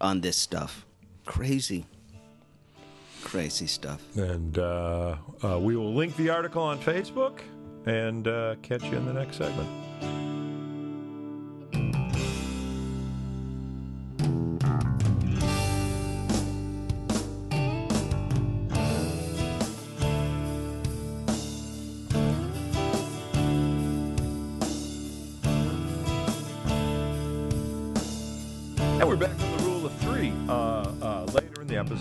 on 0.00 0.20
this 0.20 0.36
stuff. 0.36 0.84
Crazy, 1.26 1.86
crazy 3.22 3.66
stuff. 3.66 4.00
And 4.16 4.58
uh, 4.58 5.16
uh, 5.42 5.58
we 5.58 5.76
will 5.76 5.94
link 5.94 6.16
the 6.16 6.30
article 6.30 6.62
on 6.62 6.78
Facebook 6.78 7.40
and 7.86 8.26
uh, 8.28 8.56
catch 8.62 8.82
you 8.84 8.96
in 8.96 9.06
the 9.06 9.12
next 9.12 9.36
segment. 9.36 9.68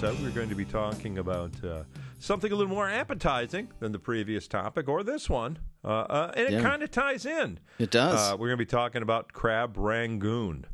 In 0.02 0.24
we're 0.24 0.30
going 0.32 0.50
to 0.50 0.56
be 0.56 0.66
talking 0.66 1.18
about 1.18 1.52
uh, 1.64 1.84
something 2.20 2.52
a 2.52 2.56
little 2.56 2.72
more 2.74 2.90
appetizing 2.90 3.70
than 3.80 3.92
the 3.92 4.00
previous 4.00 4.48
topic 4.48 4.88
or 4.88 5.04
this 5.04 5.30
one. 5.30 5.60
Uh, 5.84 5.88
uh, 5.88 6.32
and 6.36 6.48
it 6.48 6.54
Yeah. 6.54 6.62
kind 6.62 6.84
of 6.84 6.92
ties 6.92 7.26
in. 7.26 7.60
It 7.80 7.92
does. 7.92 8.18
Uh, 8.32 8.38
we're 8.38 8.48
going 8.48 8.58
to 8.58 8.66
be 8.66 8.70
talking 8.70 9.02
about 9.02 9.34
crab 9.34 9.78
rangoon 9.78 10.66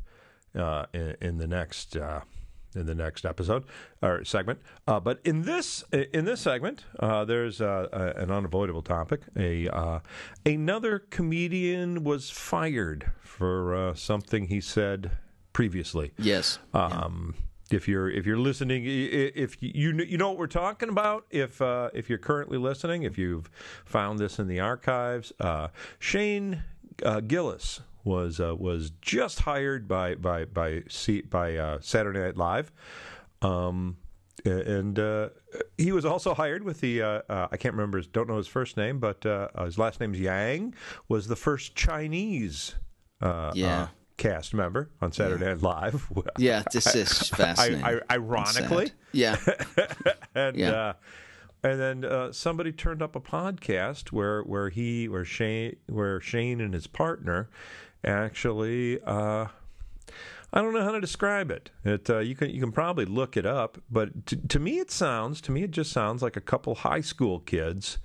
uh, 0.54 0.86
in, 0.92 1.16
in 1.20 1.38
the 1.38 1.46
next. 1.46 1.96
Uh, 1.96 2.20
in 2.74 2.84
the 2.84 2.94
next 2.94 3.24
episode 3.24 3.64
or 4.02 4.22
segment, 4.22 4.58
uh, 4.86 5.00
but 5.00 5.18
in 5.24 5.40
this 5.42 5.82
in 6.12 6.26
this 6.26 6.42
segment, 6.42 6.84
uh, 7.00 7.24
there's 7.24 7.58
uh, 7.62 7.88
a, 7.90 8.20
an 8.20 8.30
unavoidable 8.30 8.82
topic. 8.82 9.22
A 9.34 9.66
uh, 9.68 10.00
another 10.44 10.98
comedian 10.98 12.04
was 12.04 12.28
fired 12.28 13.10
for 13.22 13.74
uh, 13.74 13.94
something 13.94 14.48
he 14.48 14.60
said 14.60 15.12
previously. 15.54 16.12
Yes. 16.18 16.58
Um, 16.74 17.34
If 17.70 17.88
you're 17.88 18.08
if 18.08 18.26
you're 18.26 18.38
listening, 18.38 18.84
if 18.86 19.60
you 19.60 19.92
you 19.92 20.16
know 20.16 20.28
what 20.28 20.38
we're 20.38 20.46
talking 20.46 20.88
about, 20.88 21.26
if 21.30 21.60
uh, 21.60 21.90
if 21.94 22.08
you're 22.08 22.18
currently 22.18 22.58
listening, 22.58 23.02
if 23.02 23.18
you've 23.18 23.50
found 23.84 24.20
this 24.20 24.38
in 24.38 24.46
the 24.46 24.60
archives, 24.60 25.32
uh, 25.40 25.68
Shane 25.98 26.62
uh, 27.04 27.20
Gillis 27.20 27.80
was 28.04 28.38
uh, 28.38 28.54
was 28.54 28.90
just 29.00 29.40
hired 29.40 29.88
by 29.88 30.14
by 30.14 30.44
by 30.44 30.84
by 31.28 31.56
uh, 31.56 31.78
Saturday 31.80 32.20
Night 32.20 32.36
Live. 32.36 32.72
Um, 33.42 33.96
and 34.44 34.96
uh, 34.96 35.30
he 35.76 35.90
was 35.90 36.04
also 36.04 36.34
hired 36.34 36.62
with 36.62 36.80
the 36.80 37.02
I 37.02 37.56
can't 37.58 37.74
remember 37.74 37.98
his 37.98 38.06
don't 38.06 38.28
know 38.28 38.36
his 38.36 38.46
first 38.46 38.76
name, 38.76 39.00
but 39.00 39.24
his 39.64 39.76
last 39.76 39.98
name's 39.98 40.20
Yang. 40.20 40.74
Was 41.08 41.26
the 41.26 41.36
first 41.36 41.74
Chinese 41.74 42.76
Yeah. 43.56 43.88
Cast 44.16 44.54
member 44.54 44.90
on 45.00 45.12
Saturday 45.12 45.44
Night 45.46 45.62
Live. 45.62 46.10
yeah, 46.38 46.62
this 46.72 46.94
is 46.94 47.12
fascinating. 47.30 47.84
I, 47.84 47.96
I, 48.08 48.14
ironically. 48.14 48.90
Yeah. 49.12 49.36
and 50.34 50.56
Yeah. 50.56 50.70
uh, 50.70 50.92
and 51.62 51.80
then 51.80 52.04
uh, 52.04 52.32
somebody 52.32 52.70
turned 52.70 53.02
up 53.02 53.16
a 53.16 53.20
podcast 53.20 54.12
where 54.12 54.42
where 54.42 54.68
he 54.68 55.08
where 55.08 55.24
Shane 55.24 55.76
where 55.86 56.20
Shane 56.20 56.60
and 56.60 56.72
his 56.74 56.86
partner 56.86 57.48
actually. 58.04 59.00
Uh, 59.02 59.46
I 60.52 60.62
don't 60.62 60.72
know 60.72 60.82
how 60.84 60.92
to 60.92 61.00
describe 61.00 61.50
it. 61.50 61.70
It 61.84 62.08
uh, 62.08 62.18
you 62.20 62.34
can 62.36 62.50
you 62.50 62.60
can 62.60 62.72
probably 62.72 63.04
look 63.04 63.36
it 63.36 63.44
up, 63.46 63.78
but 63.90 64.26
to, 64.26 64.36
to 64.36 64.58
me 64.60 64.78
it 64.78 64.90
sounds 64.90 65.40
to 65.42 65.52
me 65.52 65.64
it 65.64 65.72
just 65.72 65.90
sounds 65.92 66.22
like 66.22 66.36
a 66.36 66.40
couple 66.40 66.74
high 66.76 67.00
school 67.00 67.40
kids 67.40 67.98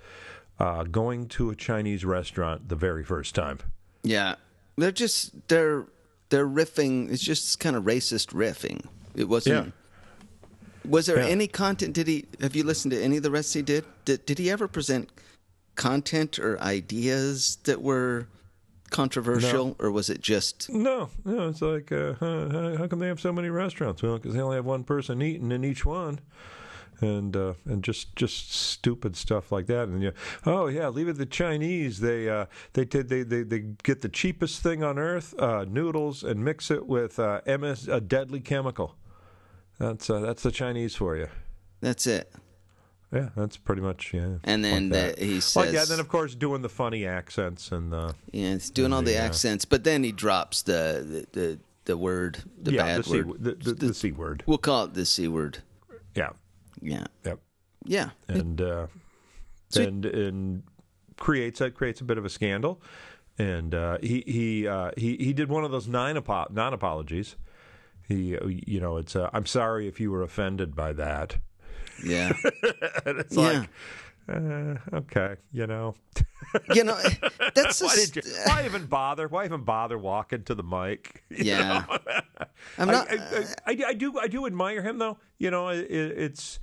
uh, 0.60 0.84
going 0.84 1.28
to 1.28 1.50
a 1.52 1.56
Chinese 1.56 2.04
restaurant 2.04 2.68
the 2.68 2.76
very 2.76 3.04
first 3.04 3.36
time. 3.36 3.60
Yeah, 4.04 4.36
they're 4.76 4.92
just 4.92 5.48
they're 5.50 5.86
they're 6.32 6.48
riffing. 6.48 7.12
It's 7.12 7.22
just 7.24 7.60
kind 7.60 7.76
of 7.76 7.84
racist 7.84 8.34
riffing. 8.34 8.86
It 9.16 9.30
wasn't. 9.30 9.68
Yeah. 9.68 9.72
Was 10.90 11.06
there 11.06 11.20
Yeah. 11.20 11.28
any 11.28 11.46
content? 11.48 11.94
Did 11.94 12.08
he? 12.08 12.26
Have 12.42 12.56
you 12.56 12.64
listened 12.64 12.92
to 12.94 13.00
any 13.02 13.18
of 13.18 13.24
the 13.24 13.30
rest 13.30 13.54
he 13.54 13.62
did? 13.62 13.86
Did 14.06 14.26
Did 14.26 14.40
he 14.40 14.50
ever 14.50 14.68
present 14.68 15.10
content 15.76 16.40
or 16.40 16.60
ideas 16.60 17.58
that 17.66 17.82
were 17.82 18.28
controversial, 18.90 19.76
or 19.80 19.92
was 19.92 20.10
it 20.10 20.22
just? 20.22 20.70
No, 20.70 21.10
no, 21.24 21.48
it's 21.50 21.62
like, 21.62 21.92
uh, 21.94 22.14
how, 22.20 22.76
how 22.78 22.88
come 22.88 23.00
they 23.00 23.08
have 23.08 23.22
so 23.22 23.32
many 23.32 23.50
restaurants? 23.50 24.02
Well, 24.04 24.18
because 24.18 24.34
they 24.34 24.42
only 24.42 24.56
have 24.58 24.66
one 24.66 24.84
person 24.84 25.22
eating 25.22 25.52
in 25.52 25.64
each 25.64 25.86
one, 25.86 26.20
and 27.02 27.36
uh, 27.36 27.54
and 27.66 27.84
just 27.84 28.16
just 28.16 28.54
stupid 28.54 29.16
stuff 29.16 29.52
like 29.52 29.66
that. 29.68 29.88
And 29.88 30.02
you, 30.02 30.14
oh 30.46 30.68
yeah, 30.68 30.88
leave 30.90 31.08
it 31.08 31.14
to 31.14 31.18
the 31.20 31.26
Chinese. 31.26 32.00
They 32.00 32.30
uh, 32.30 32.46
they 32.74 32.86
did 32.86 33.10
they, 33.10 33.24
they 33.24 33.44
they 33.44 33.60
get 33.84 34.02
the 34.02 34.10
cheapest 34.10 34.62
thing 34.62 34.84
on 34.84 34.98
earth, 35.00 35.34
uh, 35.40 35.66
noodles, 35.68 36.24
and 36.24 36.44
mix 36.44 36.70
it 36.72 36.88
with 36.88 37.20
uh, 37.20 37.42
MS 37.46 37.88
a 37.88 38.00
deadly 38.02 38.40
chemical. 38.40 38.96
That's 39.80 40.10
uh, 40.10 40.20
that's 40.20 40.44
the 40.44 40.52
Chinese 40.52 40.96
for 40.96 41.16
you. 41.18 41.28
That's 41.82 42.06
it. 42.08 42.32
Yeah, 43.12 43.30
that's 43.36 43.58
pretty 43.58 43.82
much 43.82 44.14
yeah. 44.14 44.36
And 44.46 44.64
then 44.64 44.90
like 44.90 44.92
that. 44.94 45.18
the, 45.18 45.26
he 45.26 45.42
says, 45.42 45.74
yeah, 45.74 45.84
then 45.84 46.00
of 46.00 46.08
course 46.08 46.34
doing 46.34 46.62
the 46.62 46.70
funny 46.70 47.06
accents 47.06 47.72
and 47.74 47.94
uh, 47.94 48.14
yeah, 48.32 48.54
he's 48.54 48.70
doing 48.70 48.94
all 48.94 49.02
the 49.02 49.12
Yeah. 49.14 49.26
accents, 49.26 49.66
but 49.66 49.84
then 49.84 50.04
he 50.04 50.14
drops 50.14 50.62
the 50.62 51.26
the 51.34 51.40
the, 51.40 51.60
the 51.86 51.98
word, 51.98 52.44
the 52.62 52.72
yeah, 52.72 52.84
bad 52.84 53.04
the 53.04 53.24
word. 53.26 53.44
the, 53.44 53.56
the, 53.56 53.74
the 53.74 53.94
c 53.94 54.12
word. 54.14 54.44
We'll 54.46 54.60
call 54.60 54.86
it 54.86 54.94
the 54.94 55.06
c 55.06 55.28
word. 55.28 55.58
Yeah, 56.16 56.30
Yeah, 56.82 57.06
yep. 57.26 57.40
yeah. 57.86 58.10
and 58.28 58.60
uh, 58.62 58.88
So- 59.70 59.84
and 59.84 60.06
and 60.06 60.64
creates 61.18 61.62
a 61.62 61.70
creates 61.72 62.02
a 62.02 62.04
bit 62.04 62.18
of 62.18 62.26
a 62.26 62.30
scandal. 62.30 62.82
And 63.38 63.74
uh, 63.74 63.98
he 64.04 64.24
he 64.28 64.68
uh, 64.68 64.92
he 64.98 65.16
he 65.18 65.34
did 65.34 65.50
one 65.50 65.64
of 65.64 65.72
those 65.72 65.88
nine 65.88 66.18
apo- 66.18 66.48
non 66.52 66.74
apologies. 66.74 67.38
He 68.08 68.38
you 68.68 68.80
know 68.80 68.98
it's 68.98 69.16
uh, 69.16 69.30
I'm 69.34 69.46
sorry 69.46 69.88
if 69.88 70.00
you 70.00 70.12
were 70.12 70.22
offended 70.22 70.76
by 70.76 70.94
that. 70.94 71.38
Yeah. 72.06 72.34
And 73.06 73.20
it's 73.20 73.36
Yeah. 73.36 73.42
like 73.60 73.70
uh, 74.30 74.76
okay, 74.94 75.36
you 75.52 75.68
know. 75.68 75.96
you 76.74 76.84
know, 76.84 76.98
that's 77.56 77.82
why 77.82 77.96
just, 77.96 78.14
did 78.14 78.26
you? 78.26 78.32
Why 78.46 78.66
even 78.66 78.86
bother? 78.86 79.28
Why 79.28 79.46
even 79.46 79.64
bother 79.64 79.98
walking 79.98 80.44
to 80.44 80.56
the 80.56 80.64
mic? 80.64 81.24
Yeah. 81.32 81.86
I'm 82.78 82.88
not. 82.88 83.10
I, 83.12 83.16
I, 83.16 83.72
I, 83.72 83.78
I 83.88 83.94
do 83.94 84.20
I 84.20 84.28
do 84.28 84.46
admire 84.46 84.82
him 84.82 84.98
though. 84.98 85.18
You 85.38 85.52
know, 85.52 85.70
it, 85.70 85.88
it's 85.90 86.60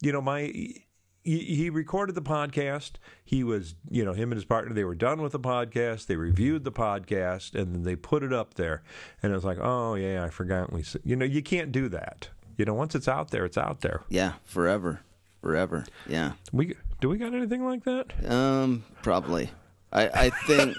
you 0.00 0.12
know 0.12 0.20
my 0.20 0.42
he, 0.42 0.80
he 1.24 1.70
recorded 1.70 2.14
the 2.14 2.22
podcast. 2.22 2.92
He 3.24 3.44
was 3.44 3.74
you 3.88 4.04
know 4.04 4.12
him 4.12 4.30
and 4.30 4.36
his 4.36 4.44
partner. 4.44 4.72
They 4.74 4.84
were 4.84 4.94
done 4.94 5.20
with 5.20 5.32
the 5.32 5.40
podcast. 5.40 6.06
They 6.06 6.16
reviewed 6.16 6.64
the 6.64 6.72
podcast 6.72 7.54
and 7.54 7.74
then 7.74 7.82
they 7.82 7.96
put 7.96 8.22
it 8.22 8.32
up 8.32 8.54
there. 8.54 8.82
And 9.22 9.32
it 9.32 9.34
was 9.34 9.44
like, 9.44 9.58
oh 9.60 9.94
yeah, 9.94 10.24
I 10.24 10.30
forgot 10.30 10.72
we. 10.72 10.84
You 11.04 11.16
know, 11.16 11.24
you 11.24 11.42
can't 11.42 11.72
do 11.72 11.88
that. 11.88 12.28
You 12.56 12.64
know, 12.64 12.74
once 12.74 12.94
it's 12.94 13.08
out 13.08 13.30
there, 13.30 13.44
it's 13.44 13.58
out 13.58 13.80
there. 13.80 14.02
yeah, 14.08 14.34
forever, 14.44 15.00
forever. 15.40 15.84
Yeah. 16.06 16.32
We 16.52 16.74
do 17.00 17.08
we 17.08 17.18
got 17.18 17.34
anything 17.34 17.64
like 17.64 17.84
that? 17.84 18.30
Um, 18.30 18.84
probably. 19.02 19.50
I, 19.92 20.08
I 20.08 20.30
think. 20.30 20.76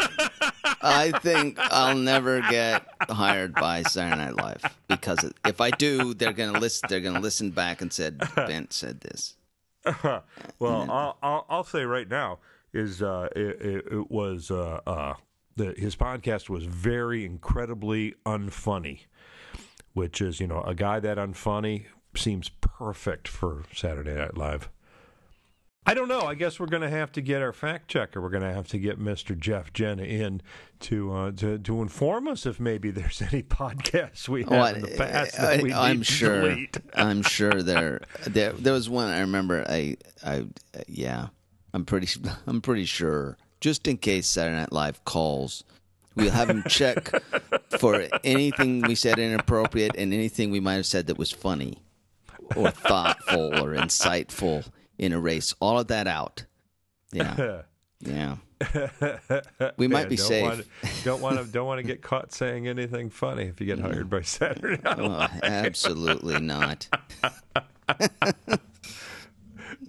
I 0.83 1.11
think 1.19 1.57
I'll 1.59 1.95
never 1.95 2.41
get 2.49 2.83
hired 3.01 3.53
by 3.53 3.83
Saturday 3.83 4.17
Night 4.23 4.35
Live 4.35 4.63
because 4.87 5.31
if 5.45 5.61
I 5.61 5.69
do, 5.71 6.13
they're 6.13 6.33
gonna 6.33 6.59
listen. 6.59 6.87
They're 6.89 7.01
gonna 7.01 7.19
listen 7.19 7.51
back 7.51 7.81
and 7.81 7.91
said 7.93 8.17
Bent 8.35 8.73
said 8.73 9.01
this. 9.01 9.35
well, 10.03 10.23
I'll, 10.59 11.17
I'll 11.21 11.45
I'll 11.49 11.63
say 11.63 11.83
right 11.83 12.09
now 12.09 12.39
is 12.73 13.01
uh, 13.01 13.27
it, 13.35 13.61
it, 13.61 13.85
it 13.91 14.11
was 14.11 14.49
uh, 14.49 14.79
uh, 14.87 15.13
the, 15.55 15.73
his 15.77 15.95
podcast 15.95 16.49
was 16.49 16.65
very 16.65 17.25
incredibly 17.25 18.15
unfunny, 18.25 19.01
which 19.93 20.21
is 20.21 20.39
you 20.39 20.47
know 20.47 20.61
a 20.61 20.73
guy 20.73 20.99
that 20.99 21.17
unfunny 21.17 21.85
seems 22.15 22.49
perfect 22.49 23.27
for 23.27 23.63
Saturday 23.73 24.15
Night 24.15 24.37
Live. 24.37 24.69
I 25.83 25.95
don't 25.95 26.07
know. 26.07 26.21
I 26.21 26.35
guess 26.35 26.59
we're 26.59 26.67
going 26.67 26.83
to 26.83 26.89
have 26.89 27.11
to 27.13 27.21
get 27.21 27.41
our 27.41 27.51
fact 27.51 27.88
checker. 27.88 28.21
We're 28.21 28.29
going 28.29 28.43
to 28.43 28.53
have 28.53 28.67
to 28.69 28.77
get 28.77 29.00
Mr. 29.00 29.38
Jeff 29.38 29.73
Jenna 29.73 30.03
in 30.03 30.41
to 30.81 31.11
uh, 31.11 31.31
to 31.31 31.57
to 31.57 31.81
inform 31.81 32.27
us 32.27 32.45
if 32.45 32.59
maybe 32.59 32.91
there's 32.91 33.21
any 33.31 33.41
podcasts 33.41 34.29
we 34.29 34.43
had 34.43 34.53
Oh, 34.53 34.65
in 34.65 34.81
the 34.81 34.88
past 34.89 35.38
that 35.38 35.61
we 35.61 35.73
I, 35.73 35.95
to 35.95 36.03
sure. 36.03 36.55
I'm 36.93 37.23
sure 37.23 37.63
there, 37.63 38.01
there. 38.27 38.53
There 38.53 38.73
was 38.73 38.89
one 38.89 39.09
I 39.09 39.21
remember. 39.21 39.65
I, 39.67 39.97
I, 40.23 40.45
yeah. 40.88 41.27
I'm 41.73 41.85
pretty. 41.85 42.07
I'm 42.47 42.61
pretty 42.61 42.85
sure. 42.85 43.38
Just 43.59 43.88
in 43.88 43.97
case 43.97 44.27
Saturday 44.27 44.57
Night 44.57 44.71
Live 44.71 45.03
calls, 45.05 45.63
we'll 46.15 46.31
have 46.31 46.50
him 46.50 46.63
check 46.67 47.09
for 47.79 48.07
anything 48.23 48.81
we 48.81 48.95
said 48.95 49.17
inappropriate 49.19 49.95
and 49.97 50.13
anything 50.13 50.51
we 50.51 50.59
might 50.59 50.75
have 50.75 50.85
said 50.85 51.07
that 51.07 51.17
was 51.17 51.31
funny, 51.31 51.77
or 52.55 52.69
thoughtful, 52.71 53.53
or 53.63 53.75
insightful. 53.75 54.67
In 55.01 55.13
a 55.13 55.20
race. 55.20 55.53
all 55.60 55.79
of 55.79 55.88
that 55.88 56.08
out. 56.08 56.46
Yeah, 57.12 57.63
yeah. 58.00 58.36
We 59.77 59.88
might 59.88 60.10
be 60.10 60.15
don't 60.15 60.27
safe. 60.27 60.43
Want, 60.43 60.65
don't 61.03 61.22
want 61.22 61.38
to 61.39 61.46
don't 61.46 61.65
want 61.65 61.79
to 61.79 61.84
get 61.84 62.01
caught 62.01 62.31
saying 62.31 62.67
anything 62.67 63.10
funny 63.10 63.46
if 63.46 63.60
you 63.60 63.65
get 63.65 63.79
hired 63.79 64.10
by 64.10 64.22
Saturday 64.22 64.79
Oh, 64.86 65.27
absolutely 65.43 66.39
not. 66.39 66.88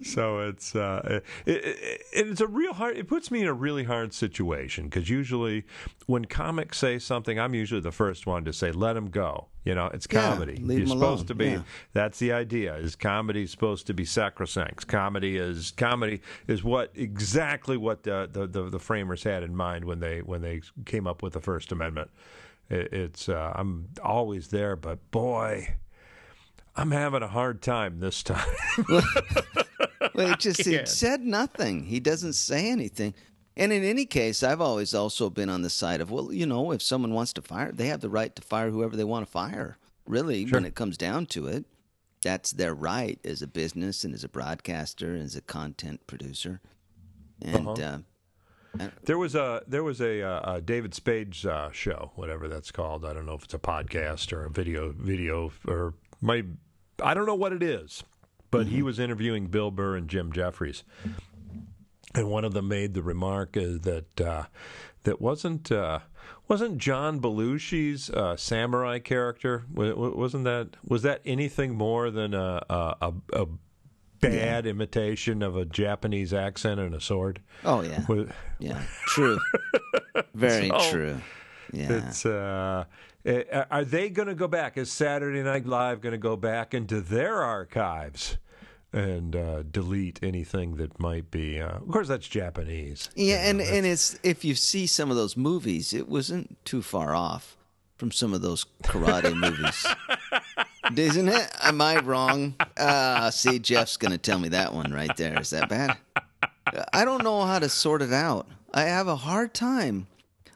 so 0.02 0.40
it's 0.40 0.75
uh, 0.75 1.21
it, 1.45 1.57
it, 1.64 2.02
it's 2.12 2.40
a 2.40 2.47
real 2.47 2.73
hard. 2.73 2.97
It 2.97 3.07
puts 3.07 3.31
me 3.31 3.42
in 3.42 3.47
a 3.47 3.52
really 3.52 3.85
hard 3.85 4.14
situation 4.14 4.85
because 4.85 5.11
usually 5.11 5.64
when 6.07 6.25
comics 6.25 6.78
say 6.78 6.99
something, 6.99 7.38
I'm 7.38 7.54
usually 7.54 7.83
the 7.83 7.92
first 7.92 8.26
one 8.26 8.45
to 8.47 8.52
say, 8.52 8.73
"Let 8.73 8.95
them 8.95 9.11
go." 9.11 9.49
You 9.64 9.75
know, 9.76 9.87
it's 9.95 10.07
Yeah, 10.11 10.31
comedy. 10.33 10.57
leave 10.57 10.78
You're 10.81 10.87
supposed 10.88 11.02
alone. 11.21 11.26
to 11.26 11.35
be. 11.37 11.47
Yeah. 11.50 11.62
That's 11.92 12.19
the 12.19 12.33
idea. 12.33 12.75
Is 12.76 12.97
comedy 12.97 13.47
supposed 13.47 13.87
to 13.87 13.95
be 13.95 14.04
sacrosanct? 14.04 14.88
Comedy 14.88 15.37
is 15.37 15.71
comedy 15.71 16.21
is 16.49 16.64
what 16.64 16.90
exactly 16.95 17.76
what 17.76 18.02
the 18.02 18.28
the, 18.33 18.47
the, 18.47 18.71
the 18.71 18.78
framers 18.81 19.23
had 19.23 19.42
in 19.45 19.54
mind 19.54 19.85
when 19.85 20.00
they 20.00 20.21
when 20.21 20.42
they 20.42 20.62
came 20.85 21.07
up 21.07 21.23
with 21.23 21.33
the 21.35 21.40
First 21.40 21.71
Amendment. 21.71 22.11
It, 22.71 22.92
it's 22.92 23.28
uh, 23.28 23.52
I'm 23.54 23.88
always 24.02 24.49
there, 24.49 24.75
but 24.76 25.11
boy. 25.11 25.75
I'm 26.75 26.90
having 26.90 27.23
a 27.23 27.28
hard 27.28 27.61
time 27.62 28.00
this 28.00 28.23
time. 28.23 28.47
Well, 30.14 30.28
he 30.28 30.35
just 30.37 30.62
he 30.66 30.73
can't. 30.75 30.88
said 30.88 31.21
nothing. 31.23 31.85
He 31.85 32.00
doesn't 32.00 32.33
say 32.35 32.71
anything. 32.71 33.14
And 33.56 33.73
in 33.73 33.85
any 33.85 34.06
case, 34.06 34.42
I've 34.42 34.61
always 34.61 34.94
also 34.94 35.28
been 35.28 35.50
on 35.50 35.62
the 35.62 35.71
side 35.71 36.00
of, 36.00 36.11
well, 36.11 36.32
you 36.32 36.47
know, 36.47 36.73
if 36.73 36.80
someone 36.82 37.12
wants 37.12 37.32
to 37.35 37.42
fire, 37.42 37.71
they 37.73 37.87
have 37.88 38.00
the 38.00 38.09
right 38.09 38.35
to 38.35 38.42
fire 38.42 38.71
whoever 38.71 38.97
they 38.97 39.04
want 39.04 39.26
to 39.26 39.30
fire. 39.30 39.76
Really, 40.06 40.44
when 40.47 40.64
it 40.64 40.75
comes 40.75 40.97
down 40.97 41.26
to 41.26 41.47
it, 41.47 41.64
that's 42.23 42.50
their 42.52 42.75
right 42.75 43.18
as 43.25 43.42
a 43.42 43.47
business 43.47 44.04
and 44.04 44.14
as 44.14 44.25
a 44.25 44.28
broadcaster 44.28 45.12
and 45.12 45.23
as 45.23 45.37
a 45.37 45.40
content 45.42 46.06
producer. 46.06 46.61
And 47.40 47.66
Uh-huh. 47.68 47.99
uh, 48.80 48.88
There 49.04 49.18
was 49.18 49.35
a 49.35 49.62
there 49.66 49.85
was 49.85 50.00
a, 50.00 50.23
uh, 50.23 50.54
a 50.54 50.61
David 50.62 50.94
Spade's 50.94 51.44
uh, 51.44 51.71
show, 51.73 52.11
whatever 52.14 52.49
that's 52.49 52.71
called. 52.73 53.04
I 53.04 53.12
don't 53.12 53.26
know 53.26 53.35
if 53.35 53.44
it's 53.44 53.54
a 53.54 53.59
podcast 53.59 54.32
or 54.32 54.44
a 54.44 54.50
video 54.50 54.92
video 54.92 55.52
or 55.68 55.94
my 56.21 56.44
I 57.02 57.12
don't 57.14 57.26
know 57.26 57.35
what 57.35 57.52
it 57.52 57.62
is, 57.62 58.02
but 58.50 58.68
he 58.68 58.82
was 58.82 58.99
interviewing 58.99 59.47
Bill 59.49 59.71
Burr 59.71 59.97
and 59.97 60.09
Jim 60.09 60.32
Jeffries, 60.32 60.85
and 62.14 62.28
one 62.31 62.45
of 62.45 62.52
them 62.52 62.69
made 62.69 62.95
the 62.95 63.02
remark 63.02 63.57
uh, 63.57 63.78
that 63.83 64.21
uh, 64.21 64.45
that 65.04 65.21
wasn't 65.21 65.71
uh, 65.73 66.00
wasn't 66.49 66.78
John 66.78 67.21
Belushi's 67.21 68.11
uh, 68.11 68.37
samurai 68.37 68.99
character? 68.99 69.64
Wa- 69.73 69.95
wa- 69.95 70.11
wasn't 70.11 70.45
that 70.45 70.76
was 70.87 71.02
that 71.02 71.21
anything 71.25 71.75
more 71.75 72.11
than 72.11 72.35
a 72.35 72.62
a, 72.69 73.12
a, 73.33 73.47
bad 74.21 74.66
imitation 74.66 75.42
of 75.42 75.57
a 75.57 75.64
Japanese 75.64 76.33
accent 76.33 76.78
and 76.78 76.95
a 76.95 77.00
sword? 77.00 77.40
oh 77.64 77.81
yeah, 77.83 78.04
Was- 78.09 78.28
yeah, 78.59 78.83
true, 79.07 79.38
very 80.35 80.69
So, 80.81 80.90
true. 80.90 81.21
Yeah, 81.73 81.92
It's 82.07 82.26
uh, 82.26 82.85
uh, 83.26 83.64
are 83.71 83.85
they 83.85 84.11
going 84.11 84.28
to 84.28 84.35
go 84.35 84.47
back? 84.47 84.76
Is 84.76 84.92
Saturday 84.92 85.42
Night 85.42 85.64
Live 85.66 86.02
going 86.02 86.12
to 86.12 86.19
go 86.19 86.37
back 86.37 86.75
into 86.75 87.00
their 87.00 87.42
archives 87.42 88.37
and 88.92 89.34
uh, 89.34 89.62
delete 89.62 90.18
anything 90.22 90.76
that 90.76 90.99
might 91.00 91.30
be? 91.30 91.61
Uh, 91.61 91.68
of 91.76 91.88
course, 91.88 92.08
that's 92.08 92.28
Japanese. 92.28 93.08
Yeah, 93.14 93.49
and 93.49 93.61
and 93.61 93.87
it's 93.87 94.18
if 94.22 94.44
you 94.44 94.54
see 94.54 94.87
some 94.87 95.11
of 95.11 95.16
those 95.16 95.37
movies, 95.37 95.92
it 95.92 96.08
wasn't 96.08 96.62
too 96.64 96.82
far 96.82 97.14
off 97.14 97.56
from 97.96 98.11
some 98.12 98.34
of 98.34 98.42
those 98.42 98.66
karate 98.84 99.34
movies, 99.37 99.87
isn't 100.96 101.28
it? 101.28 101.50
Am 101.62 101.80
I 101.80 102.00
wrong? 102.00 102.54
Uh, 102.76 103.30
see, 103.30 103.58
Jeff's 103.58 103.96
gonna 103.96 104.18
tell 104.18 104.38
me 104.38 104.49
that 104.50 104.75
one 104.75 104.92
right 104.92 105.16
there. 105.16 105.40
Is 105.40 105.50
that 105.50 105.68
bad? 105.68 105.96
I 106.92 107.04
don't 107.04 107.22
know 107.25 107.42
how 107.42 107.58
to 107.58 107.68
sort 107.68 108.02
it 108.02 108.12
out. 108.12 108.46
I 108.75 108.82
have 108.82 109.08
a 109.08 109.16
hard 109.16 109.52
time. 109.54 110.06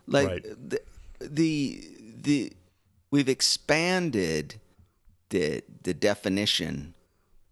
Like 0.06 0.28
Right. 0.28 0.42
the, 0.70 0.80
the 1.20 1.84
the 2.22 2.52
we've 3.10 3.28
expanded 3.28 4.56
the 5.30 5.62
the 5.82 5.92
definition 5.94 6.94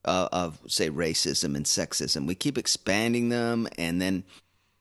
of, 0.04 0.28
of 0.32 0.60
say 0.72 0.90
racism 0.90 1.56
and 1.56 1.64
sexism. 1.66 2.26
We 2.26 2.34
keep 2.34 2.58
expanding 2.58 3.28
them, 3.28 3.68
and 3.78 4.00
then 4.00 4.24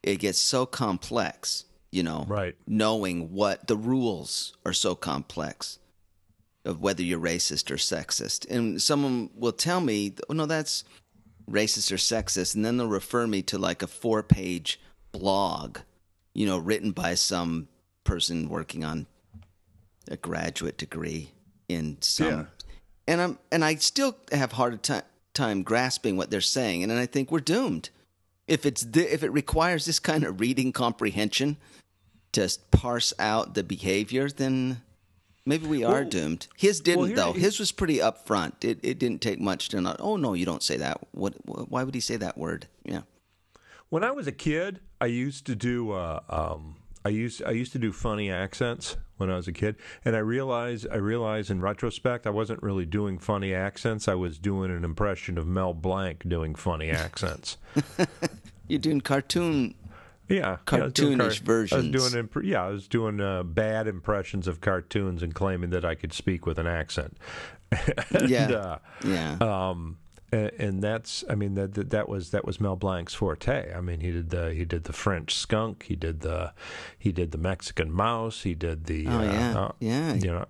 it 0.02 0.18
gets 0.18 0.40
so 0.40 0.66
complex. 0.66 1.66
You 1.92 2.02
know, 2.04 2.26
Right. 2.28 2.56
Knowing 2.66 3.34
what 3.34 3.68
the 3.68 3.78
rules 3.78 4.54
are 4.66 4.74
so 4.74 4.96
complex 4.96 5.78
of 6.66 6.82
whether 6.82 7.04
you're 7.04 7.20
racist 7.20 7.70
or 7.70 7.76
sexist, 7.76 8.50
and 8.50 8.82
someone 8.82 9.30
will 9.36 9.52
tell 9.52 9.80
me, 9.80 10.16
"Oh 10.30 10.34
no, 10.34 10.46
that's 10.48 10.84
racist 11.50 11.92
or 11.92 11.98
sexist," 11.98 12.56
and 12.56 12.66
then 12.66 12.78
they'll 12.78 12.88
refer 12.88 13.28
me 13.28 13.44
to 13.44 13.58
like 13.60 13.84
a 13.84 13.88
four-page 13.88 14.80
blog, 15.12 15.80
you 16.34 16.48
know, 16.48 16.58
written 16.58 16.92
by 16.94 17.14
some 17.14 17.68
person 18.04 18.50
working 18.50 18.84
on 18.84 19.06
a 20.10 20.18
graduate 20.18 20.78
degree 20.78 21.32
in 21.70 21.98
some 22.02 22.28
Yeah. 22.28 22.46
and 23.08 23.22
I'm 23.22 23.40
and 23.52 23.64
I 23.64 23.76
still 23.76 24.18
have 24.32 24.54
hard 24.54 24.82
time 24.84 25.04
time 25.34 25.64
grasping 25.64 26.18
what 26.18 26.30
they're 26.30 26.42
saying, 26.42 26.84
and 26.84 26.92
then 26.92 26.98
I 26.98 27.06
think 27.06 27.32
we're 27.32 27.40
doomed. 27.40 27.90
If 28.48 28.66
it's 28.66 28.84
th- 28.86 29.12
if 29.12 29.24
it 29.24 29.30
requires 29.32 29.86
this 29.86 30.00
kind 30.00 30.24
of 30.24 30.40
reading 30.40 30.72
comprehension 30.72 31.58
to 32.34 32.50
parse 32.72 33.14
out 33.20 33.54
the 33.54 33.64
behavior, 33.64 34.30
then 34.30 34.82
maybe 35.46 35.66
we 35.68 35.84
are 35.84 36.02
Well- 36.02 36.10
doomed. 36.10 36.48
His 36.58 36.80
didn't 36.82 37.08
here- 37.08 37.16
though. 37.16 37.34
His 37.34 37.60
was 37.60 37.72
pretty 37.72 37.98
upfront. 37.98 38.64
It 38.64 38.80
it 38.84 39.00
didn't 39.00 39.22
take 39.22 39.40
much 39.40 39.70
to 39.70 39.82
not. 39.82 39.98
Oh 40.00 40.18
no, 40.18 40.34
you 40.34 40.46
don't 40.46 40.64
say 40.64 40.78
that. 40.78 41.00
What? 41.12 41.36
Why 41.46 41.84
would 41.84 41.96
he 41.96 42.02
say 42.02 42.18
that 42.18 42.38
word? 42.38 42.68
Yeah. 42.84 43.04
When 43.90 44.04
I 44.04 44.12
was 44.12 44.28
a 44.28 44.32
kid, 44.32 44.80
I 45.00 45.06
used 45.06 45.46
to 45.46 45.56
do 45.56 45.92
uh, 45.92 46.20
um, 46.30 46.76
I 47.06 47.10
used 47.10 47.44
I 47.44 47.52
used 47.52 47.72
to 47.74 47.80
do 47.80 47.92
funny 47.92 48.30
accents 48.32 48.98
when 49.24 49.32
I 49.32 49.38
was 49.38 49.48
a 49.48 49.52
kid, 49.52 49.76
and 50.06 50.16
I 50.16 50.20
realized 50.20 50.88
I 50.92 50.98
realized 50.98 51.50
in 51.50 51.60
retrospect 51.62 52.28
I 52.28 52.30
wasn't 52.30 52.62
really 52.62 52.86
doing 52.86 53.18
funny 53.18 53.54
accents. 53.54 54.08
I 54.08 54.16
was 54.16 54.38
doing 54.38 54.70
an 54.72 54.84
impression 54.84 55.38
of 55.38 55.48
Mel 55.48 55.74
Blanc 55.74 56.24
doing 56.28 56.56
funny 56.56 56.90
accents. 57.06 57.58
You're 58.68 58.80
doing 58.80 59.02
cartoon. 59.02 59.76
Yeah, 60.30 60.58
yeah, 60.72 60.80
I 60.80 60.84
was 60.86 60.94
doing 60.94 61.18
Cartoonish 61.18 61.22
I 61.22 61.26
was 61.28 61.38
versions. 61.40 61.92
doing 61.92 62.14
imp- 62.26 62.44
yeah, 62.46 62.64
I 62.66 62.70
was 62.70 62.88
doing 62.88 63.20
uh, 63.20 63.44
bad 63.44 63.88
impressions 63.88 64.48
of 64.48 64.62
cartoons 64.62 65.22
and 65.22 65.36
claiming 65.36 65.70
that 65.72 65.84
I 65.84 65.96
could 65.96 66.14
speak 66.14 66.46
with 66.46 66.58
an 66.60 66.68
accent. 66.68 67.18
And, 68.12 68.30
Yeah. 68.30 68.48
uh, 68.52 68.78
Yeah. 69.04 69.38
um, 69.42 69.98
and, 70.34 70.52
and 70.60 70.82
that's 70.82 71.24
I 71.30 71.36
mean 71.36 71.54
that, 71.56 71.76
that 71.76 71.90
that 71.92 72.10
was 72.10 72.32
that 72.32 72.46
was 72.46 72.60
Mel 72.60 72.76
Blanc's 72.76 73.14
forte. 73.14 73.74
I 73.74 73.82
mean 73.82 74.00
he 74.00 74.12
did 74.12 74.30
the 74.32 74.54
he 74.54 74.66
did 74.66 74.86
the 74.86 74.94
French 74.94 75.36
skunk, 75.36 75.84
he 75.84 75.96
did 75.96 76.22
the 76.22 76.54
he 76.98 77.12
did 77.12 77.32
the 77.32 77.38
Mexican 77.38 77.92
mouse, 77.92 78.42
he 78.44 78.54
did 78.56 78.86
the 78.86 79.08
Oh, 79.08 79.20
uh, 79.20 79.24
yeah. 79.24 79.60
uh, 79.60 79.72
Yeah. 79.80 80.14
You 80.16 80.32
know, 80.32 80.46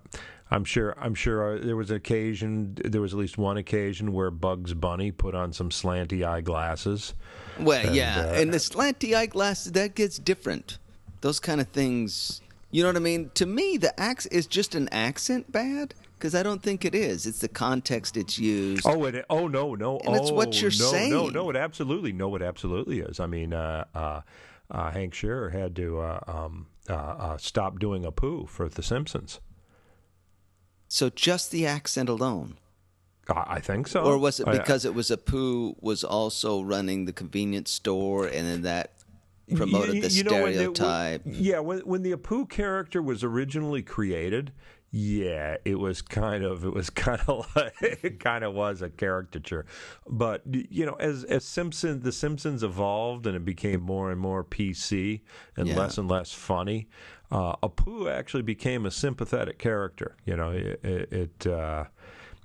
I'm 0.50 0.64
sure 0.64 0.94
I'm 0.98 1.14
sure 1.14 1.56
uh, 1.56 1.58
there 1.64 1.76
was 1.76 1.90
an 1.90 1.96
occasion 1.96 2.76
there 2.84 3.00
was 3.00 3.12
at 3.12 3.18
least 3.18 3.38
one 3.38 3.56
occasion 3.56 4.12
where 4.12 4.30
Bugs 4.30 4.74
Bunny 4.74 5.10
put 5.10 5.34
on 5.34 5.52
some 5.52 5.70
slanty 5.70 6.26
eyeglasses. 6.26 7.14
Well, 7.60 7.94
yeah, 7.94 8.20
uh, 8.20 8.40
and 8.40 8.52
the 8.52 8.58
slanty 8.58 9.14
eyeglasses 9.14 9.72
that 9.72 9.94
gets 9.94 10.18
different. 10.18 10.78
Those 11.20 11.40
kind 11.40 11.60
of 11.60 11.68
things, 11.68 12.42
you 12.70 12.82
know 12.82 12.88
what 12.90 12.96
I 12.96 13.00
mean? 13.00 13.30
To 13.34 13.46
me, 13.46 13.78
the 13.78 13.98
accent 13.98 14.34
is 14.34 14.46
just 14.46 14.74
an 14.74 14.88
accent 14.90 15.50
bad 15.50 15.94
because 16.18 16.34
I 16.34 16.42
don't 16.42 16.62
think 16.62 16.84
it 16.84 16.94
is. 16.94 17.26
It's 17.26 17.40
the 17.40 17.48
context 17.48 18.16
it's 18.16 18.38
used. 18.38 18.86
Oh, 18.86 19.04
it, 19.04 19.24
oh 19.28 19.46
no, 19.48 19.74
no, 19.74 19.98
And 19.98 20.08
oh, 20.08 20.14
it's 20.14 20.30
what 20.30 20.60
you're 20.60 20.70
no, 20.70 20.76
No, 20.84 20.90
saying. 20.90 21.32
no, 21.32 21.50
it 21.50 21.56
absolutely, 21.56 22.12
no, 22.12 22.34
it 22.36 22.42
absolutely 22.42 23.00
is. 23.00 23.20
I 23.20 23.26
mean, 23.26 23.52
uh, 23.52 23.84
uh, 23.94 24.20
uh, 24.70 24.90
Hank 24.90 25.14
Shearer 25.14 25.50
had 25.50 25.76
to 25.76 25.98
uh, 26.00 26.20
um, 26.26 26.66
uh, 26.88 26.94
uh, 26.94 27.36
stop 27.38 27.78
doing 27.78 28.04
Apu 28.04 28.48
for 28.48 28.68
The 28.68 28.82
Simpsons. 28.82 29.40
So 30.88 31.10
just 31.10 31.50
the 31.50 31.66
accent 31.66 32.08
alone, 32.08 32.56
I, 33.28 33.44
I 33.56 33.60
think 33.60 33.88
so. 33.88 34.04
or 34.04 34.16
was 34.18 34.40
it 34.40 34.46
I- 34.48 34.52
because 34.58 34.84
it 34.84 34.94
was 34.94 35.10
Apu 35.10 35.74
was 35.82 36.04
also 36.04 36.62
running 36.62 37.04
the 37.06 37.12
convenience 37.12 37.70
store, 37.70 38.26
and 38.26 38.46
then 38.46 38.62
that 38.62 38.92
promoted 39.54 39.96
You- 39.96 40.02
the 40.02 40.10
you 40.10 40.24
know, 40.24 40.42
when 40.42 40.52
stereotype? 40.54 41.26
when- 41.26 41.34
yeah, 41.36 41.58
when 41.58 41.80
when 41.80 42.02
the 42.02 42.12
Apu 42.12 42.48
character 42.48 43.02
was 43.02 43.24
originally 43.24 43.82
created, 43.82 44.52
yeah, 44.96 45.56
it 45.64 45.80
was 45.80 46.02
kind 46.02 46.44
of 46.44 46.64
it 46.64 46.72
was 46.72 46.88
kind 47.06 47.20
of 47.26 47.50
like 47.56 47.74
it 47.80 48.20
kind 48.20 48.44
of 48.44 48.54
was 48.54 48.80
a 48.80 48.88
caricature. 48.88 49.66
But 50.08 50.42
you 50.46 50.86
know, 50.86 50.94
as 50.94 51.24
as 51.24 51.44
Simpson 51.44 52.02
the 52.02 52.12
Simpsons 52.12 52.62
evolved 52.62 53.26
and 53.26 53.34
it 53.34 53.44
became 53.44 53.80
more 53.80 54.12
and 54.12 54.20
more 54.20 54.44
PC 54.44 55.22
and 55.56 55.66
Yeah. 55.66 55.76
less 55.76 55.98
and 55.98 56.08
less 56.08 56.32
funny, 56.32 56.86
uh, 57.32 57.56
Apu 57.56 58.08
actually 58.08 58.42
became 58.44 58.86
a 58.86 58.92
sympathetic 58.92 59.58
character. 59.58 60.14
You 60.24 60.36
know, 60.36 60.50
it. 60.52 60.80
it, 60.84 61.46
uh, 61.46 61.84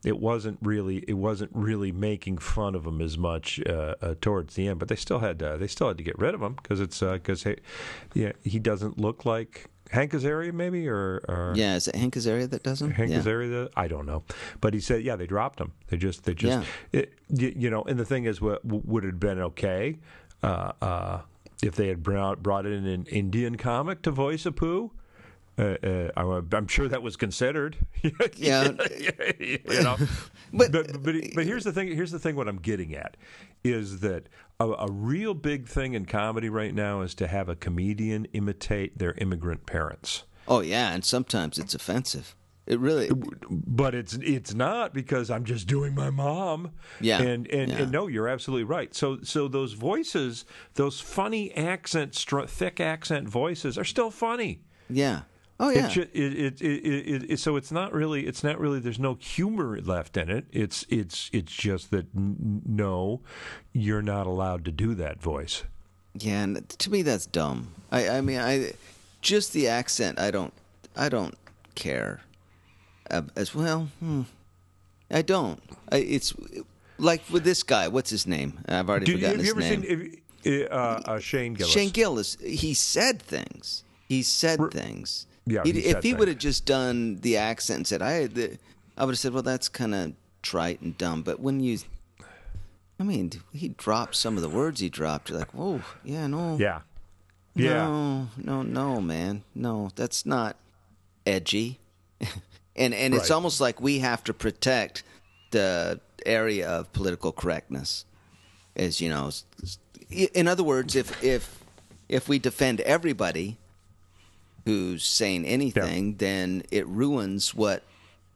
it 0.06 0.18
wasn't 0.18 0.58
really 0.62 1.04
it 1.10 1.18
wasn't 1.18 1.52
really 1.54 1.92
making 1.92 2.38
fun 2.38 2.74
of 2.74 2.88
him 2.88 3.02
as 3.02 3.18
much 3.18 3.60
uh, 3.68 3.96
uh, 4.02 4.16
towards 4.22 4.56
the 4.56 4.70
end, 4.70 4.80
but 4.80 4.88
they 4.88 4.96
still 4.96 5.20
had 5.20 5.38
to, 5.40 5.58
they 5.60 5.68
still 5.68 5.90
had 5.90 5.98
to 5.98 6.04
get 6.06 6.18
rid 6.18 6.34
of 6.34 6.42
him 6.42 6.54
because 6.54 6.80
it's 6.80 7.02
because 7.02 7.44
he, 7.44 7.58
yeah 8.14 8.32
he 8.42 8.60
doesn't 8.60 8.98
look 8.98 9.26
like 9.26 9.66
Hank 9.90 10.12
Azaria 10.12 10.54
maybe 10.54 10.88
or, 10.88 11.22
or 11.28 11.54
yeah, 11.56 11.76
is 11.76 11.88
it 11.88 11.96
Hank 11.96 12.16
Azaria 12.16 12.50
that 12.50 12.64
doesn't? 12.64 12.92
Hank 12.92 13.12
yeah. 13.12 13.20
Azaria 13.20 13.70
I 13.76 13.88
don't 13.88 14.06
know, 14.06 14.24
but 14.62 14.74
he 14.74 14.80
said 14.80 15.04
yeah 15.04 15.16
they 15.16 15.28
dropped 15.28 15.60
him 15.60 15.74
they 15.88 15.98
just 15.98 16.24
they 16.24 16.34
just 16.34 16.68
it, 16.92 17.14
you, 17.30 17.54
you 17.56 17.70
know 17.70 17.84
and 17.84 18.00
the 18.00 18.06
thing 18.06 18.26
is 18.26 18.40
what 18.40 18.64
would 18.64 19.04
have 19.04 19.20
been 19.20 19.40
okay 19.40 19.98
uh, 20.44 20.72
uh, 20.82 21.22
if 21.64 21.76
they 21.76 21.88
had 21.88 22.04
brought 22.04 22.42
brought 22.44 22.66
in 22.66 22.86
an 22.86 23.06
Indian 23.06 23.58
comic 23.58 24.02
to 24.04 24.12
voice 24.12 24.46
a 24.46 24.52
Apu 24.52 24.92
Uh, 25.60 25.76
uh, 26.18 26.42
I'm 26.54 26.68
sure 26.68 26.88
that 26.88 27.02
was 27.02 27.16
considered. 27.18 27.78
Yeah. 28.36 28.72
you 29.40 29.60
know. 29.68 29.98
But- 30.54 30.72
but, 30.72 31.04
but 31.04 31.16
but 31.36 31.46
here's 31.46 31.64
the 31.64 31.72
thing. 31.72 31.90
Here's 31.96 32.12
the 32.12 32.18
thing. 32.18 32.36
What 32.36 32.48
I'm 32.48 32.58
getting 32.58 32.96
at 32.96 33.18
is 33.64 34.00
that 34.00 34.30
a, 34.60 34.66
a 34.68 34.92
real 34.92 35.34
big 35.36 35.68
thing 35.68 35.94
in 35.94 36.06
comedy 36.06 36.50
right 36.50 36.74
now 36.74 37.02
is 37.02 37.14
to 37.16 37.28
have 37.28 37.50
a 37.50 37.56
comedian 37.56 38.26
imitate 38.34 38.98
their 38.98 39.14
immigrant 39.20 39.66
parents. 39.68 40.24
Oh 40.48 40.62
yeah, 40.62 40.92
and 40.92 41.06
sometimes 41.06 41.60
it's 41.60 41.76
offensive. 41.76 42.36
It 42.66 42.80
really. 42.80 43.10
but 43.50 43.94
it's 43.96 44.14
it's 44.22 44.54
not 44.56 44.94
because 44.94 45.30
I'm 45.30 45.44
just 45.44 45.68
doing 45.68 45.94
my 45.94 46.10
mom. 46.10 46.72
Yeah, 47.02 47.22
and 47.22 47.48
and, 47.48 47.70
yeah. 47.72 47.78
and 47.84 47.92
no, 47.92 48.08
you're 48.08 48.28
absolutely 48.28 48.64
right. 48.64 48.94
So 48.96 49.20
so 49.24 49.48
those 49.48 49.74
voices, 49.74 50.46
those 50.76 51.00
funny 51.00 51.54
accent, 51.56 52.16
thick 52.48 52.80
accent 52.80 53.28
voices, 53.30 53.78
are 53.78 53.84
still 53.86 54.10
funny. 54.12 54.62
Yeah. 54.90 55.22
Oh 55.62 55.70
yeah. 55.70 55.90
It, 55.90 55.98
it, 56.14 56.62
it, 56.62 56.62
it, 56.62 57.32
it, 57.32 57.40
so 57.40 57.58
it's 57.58 57.72
not 57.72 57.92
really 57.92 58.26
it's 58.26 58.44
not 58.44 58.60
really 58.60 58.80
there's 58.80 59.00
no 59.00 59.16
humor 59.16 59.80
left 59.82 60.16
in 60.16 60.30
it. 60.30 60.46
It's 60.52 60.86
it's 60.90 61.30
it's 61.34 61.52
just 61.52 61.92
that 61.92 62.08
n- 62.16 62.62
no, 62.66 63.22
you're 63.74 64.02
not 64.02 64.26
allowed 64.26 64.64
to 64.66 64.72
do 64.72 64.96
that 64.96 65.22
voice. 65.22 65.64
Yeah, 66.14 66.44
and 66.44 66.70
to 66.70 66.90
me 66.90 67.02
that's 67.02 67.26
dumb. 67.26 67.74
I, 67.92 68.10
I 68.10 68.22
mean, 68.22 68.40
I 68.40 68.72
just 69.22 69.52
the 69.54 69.68
accent. 69.68 70.18
I 70.18 70.32
don't, 70.32 70.54
I 70.96 71.10
don't 71.10 71.36
care 71.76 72.22
as 73.36 73.54
well. 73.54 73.90
Hmm, 74.00 74.22
I 75.12 75.22
don't. 75.22 75.62
I, 75.92 75.98
it's 75.98 76.34
like 76.98 77.22
with 77.30 77.44
this 77.44 77.64
guy. 77.64 77.88
What's 77.90 78.10
his 78.10 78.26
name? 78.26 78.60
I've 78.68 78.90
already 78.90 79.08
Do, 79.08 79.14
forgotten 79.14 79.38
have 79.40 79.46
you 79.46 79.56
his 79.56 79.66
ever 79.72 79.82
name. 79.82 80.20
seen 80.44 80.68
uh, 80.72 81.02
uh, 81.06 81.20
Shane 81.20 81.54
Gillis? 81.54 81.74
Shane 81.74 81.90
Gillis. 81.90 82.38
He 82.42 82.74
said 82.74 83.22
things. 83.22 83.84
He 84.08 84.24
said 84.24 84.60
things. 84.72 85.28
Yeah, 85.50 85.64
he 85.64 85.72
if 85.72 86.04
he 86.04 86.14
would 86.14 86.28
have 86.28 86.38
just 86.38 86.66
done 86.66 87.18
the 87.22 87.38
accent 87.38 87.78
and 87.78 87.88
said, 87.88 88.02
"I," 88.02 88.28
the, 88.28 88.58
I 88.98 89.06
would 89.06 89.14
have 89.14 89.20
said, 89.20 89.34
"Well, 89.34 89.44
that's 89.44 89.68
kind 89.70 89.96
of 89.96 90.14
trite 90.42 90.82
and 90.82 90.98
dumb." 90.98 91.24
But 91.24 91.40
when 91.40 91.60
you, 91.60 91.80
I 93.00 93.04
mean, 93.04 93.32
he 93.52 93.70
dropped 93.70 94.16
some 94.16 94.36
of 94.36 94.42
the 94.42 94.50
words 94.50 94.80
he 94.80 94.90
dropped. 94.90 95.30
You're 95.30 95.40
like, 95.40 95.54
"Whoa, 95.54 95.82
yeah, 96.04 96.28
no, 96.28 96.58
Yeah, 96.58 96.82
yeah. 97.56 97.74
no, 97.74 98.28
no, 98.38 98.62
no, 98.62 99.02
man, 99.02 99.44
no, 99.56 99.90
that's 99.96 100.26
not 100.26 100.56
edgy." 101.26 101.80
and 102.76 102.94
and 102.94 103.14
it's 103.14 103.32
almost 103.32 103.60
like 103.60 103.82
we 103.82 104.00
have 104.00 104.24
to 104.26 104.34
protect 104.34 105.04
the 105.52 106.00
area 106.26 106.68
of 106.68 106.92
political 106.94 107.32
correctness, 107.32 108.06
as 108.76 109.02
you 109.02 109.10
know. 109.10 109.32
In 110.12 110.48
other 110.48 110.64
words, 110.64 110.96
if 110.96 111.24
if 111.24 111.64
if 112.08 112.28
we 112.28 112.40
defend 112.40 112.82
everybody 112.82 113.58
who's 114.70 115.04
saying 115.04 115.46
anything, 115.46 116.16
then 116.18 116.62
it 116.72 116.86
ruins 116.88 117.56
what 117.56 117.84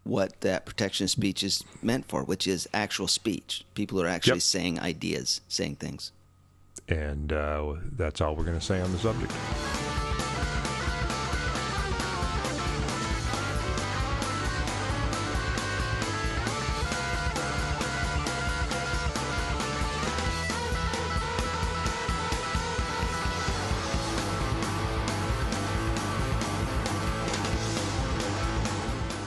what 0.03 0.41
that 0.41 0.65
protection 0.65 1.05
of 1.05 1.09
speech 1.11 1.43
is 1.43 1.63
meant 1.81 2.05
for, 2.09 2.23
which 2.23 2.45
is 2.47 2.67
actual 2.73 3.07
speech. 3.07 3.63
People 3.73 4.01
are 4.01 4.07
actually 4.07 4.33
Yep. 4.33 4.41
saying 4.41 4.79
ideas, 4.79 5.39
saying 5.47 5.75
things. 5.77 6.11
And 6.89 7.31
uh, 7.31 7.75
that's 7.95 8.19
all 8.19 8.35
we're 8.35 8.43
going 8.43 8.59
to 8.59 8.65
say 8.65 8.81
on 8.81 8.91
the 8.91 8.97
subject. 8.99 9.31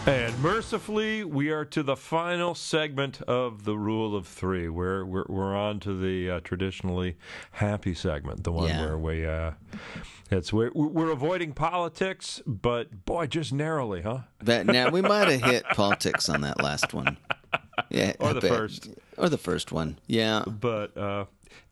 And 0.07 0.38
mercifully, 0.40 1.25
we 1.25 1.51
are 1.51 1.64
to 1.64 1.83
the 1.83 1.97
final 1.97 2.55
segment 2.55 3.21
of 3.23 3.64
the 3.64 3.77
Rule 3.77 4.14
of 4.14 4.29
Three. 4.29 4.69
We're 4.69 5.05
we're, 5.05 5.25
we're 5.29 5.57
on 5.57 5.81
to 5.81 5.99
the 6.01 6.31
uh, 6.31 6.40
traditionally 6.40 7.16
happy 7.51 7.92
segment, 7.92 8.45
the 8.45 8.53
one 8.53 8.69
Yeah. 8.69 8.85
where 8.85 8.99
we 8.99 9.27
uh, 9.27 9.53
it's 10.31 10.53
we're, 10.53 10.71
we're 10.75 11.11
avoiding 11.11 11.55
politics, 11.55 12.40
but 12.47 13.05
boy, 13.05 13.27
just 13.27 13.53
narrowly, 13.53 14.03
huh? 14.03 14.21
But 14.45 14.66
now 14.66 14.90
we 14.90 15.03
might 15.03 15.27
have 15.29 15.42
hit 15.42 15.64
politics 15.75 16.29
on 16.29 16.42
that 16.42 16.62
last 16.62 16.95
one. 16.95 17.16
Yeah, 17.90 18.12
Or 18.21 18.33
the 18.33 18.40
first. 18.42 18.88
or 19.19 19.29
the 19.29 19.38
first 19.38 19.73
one. 19.73 19.99
Yeah, 20.07 20.45
But 20.47 20.97
uh, 20.97 21.25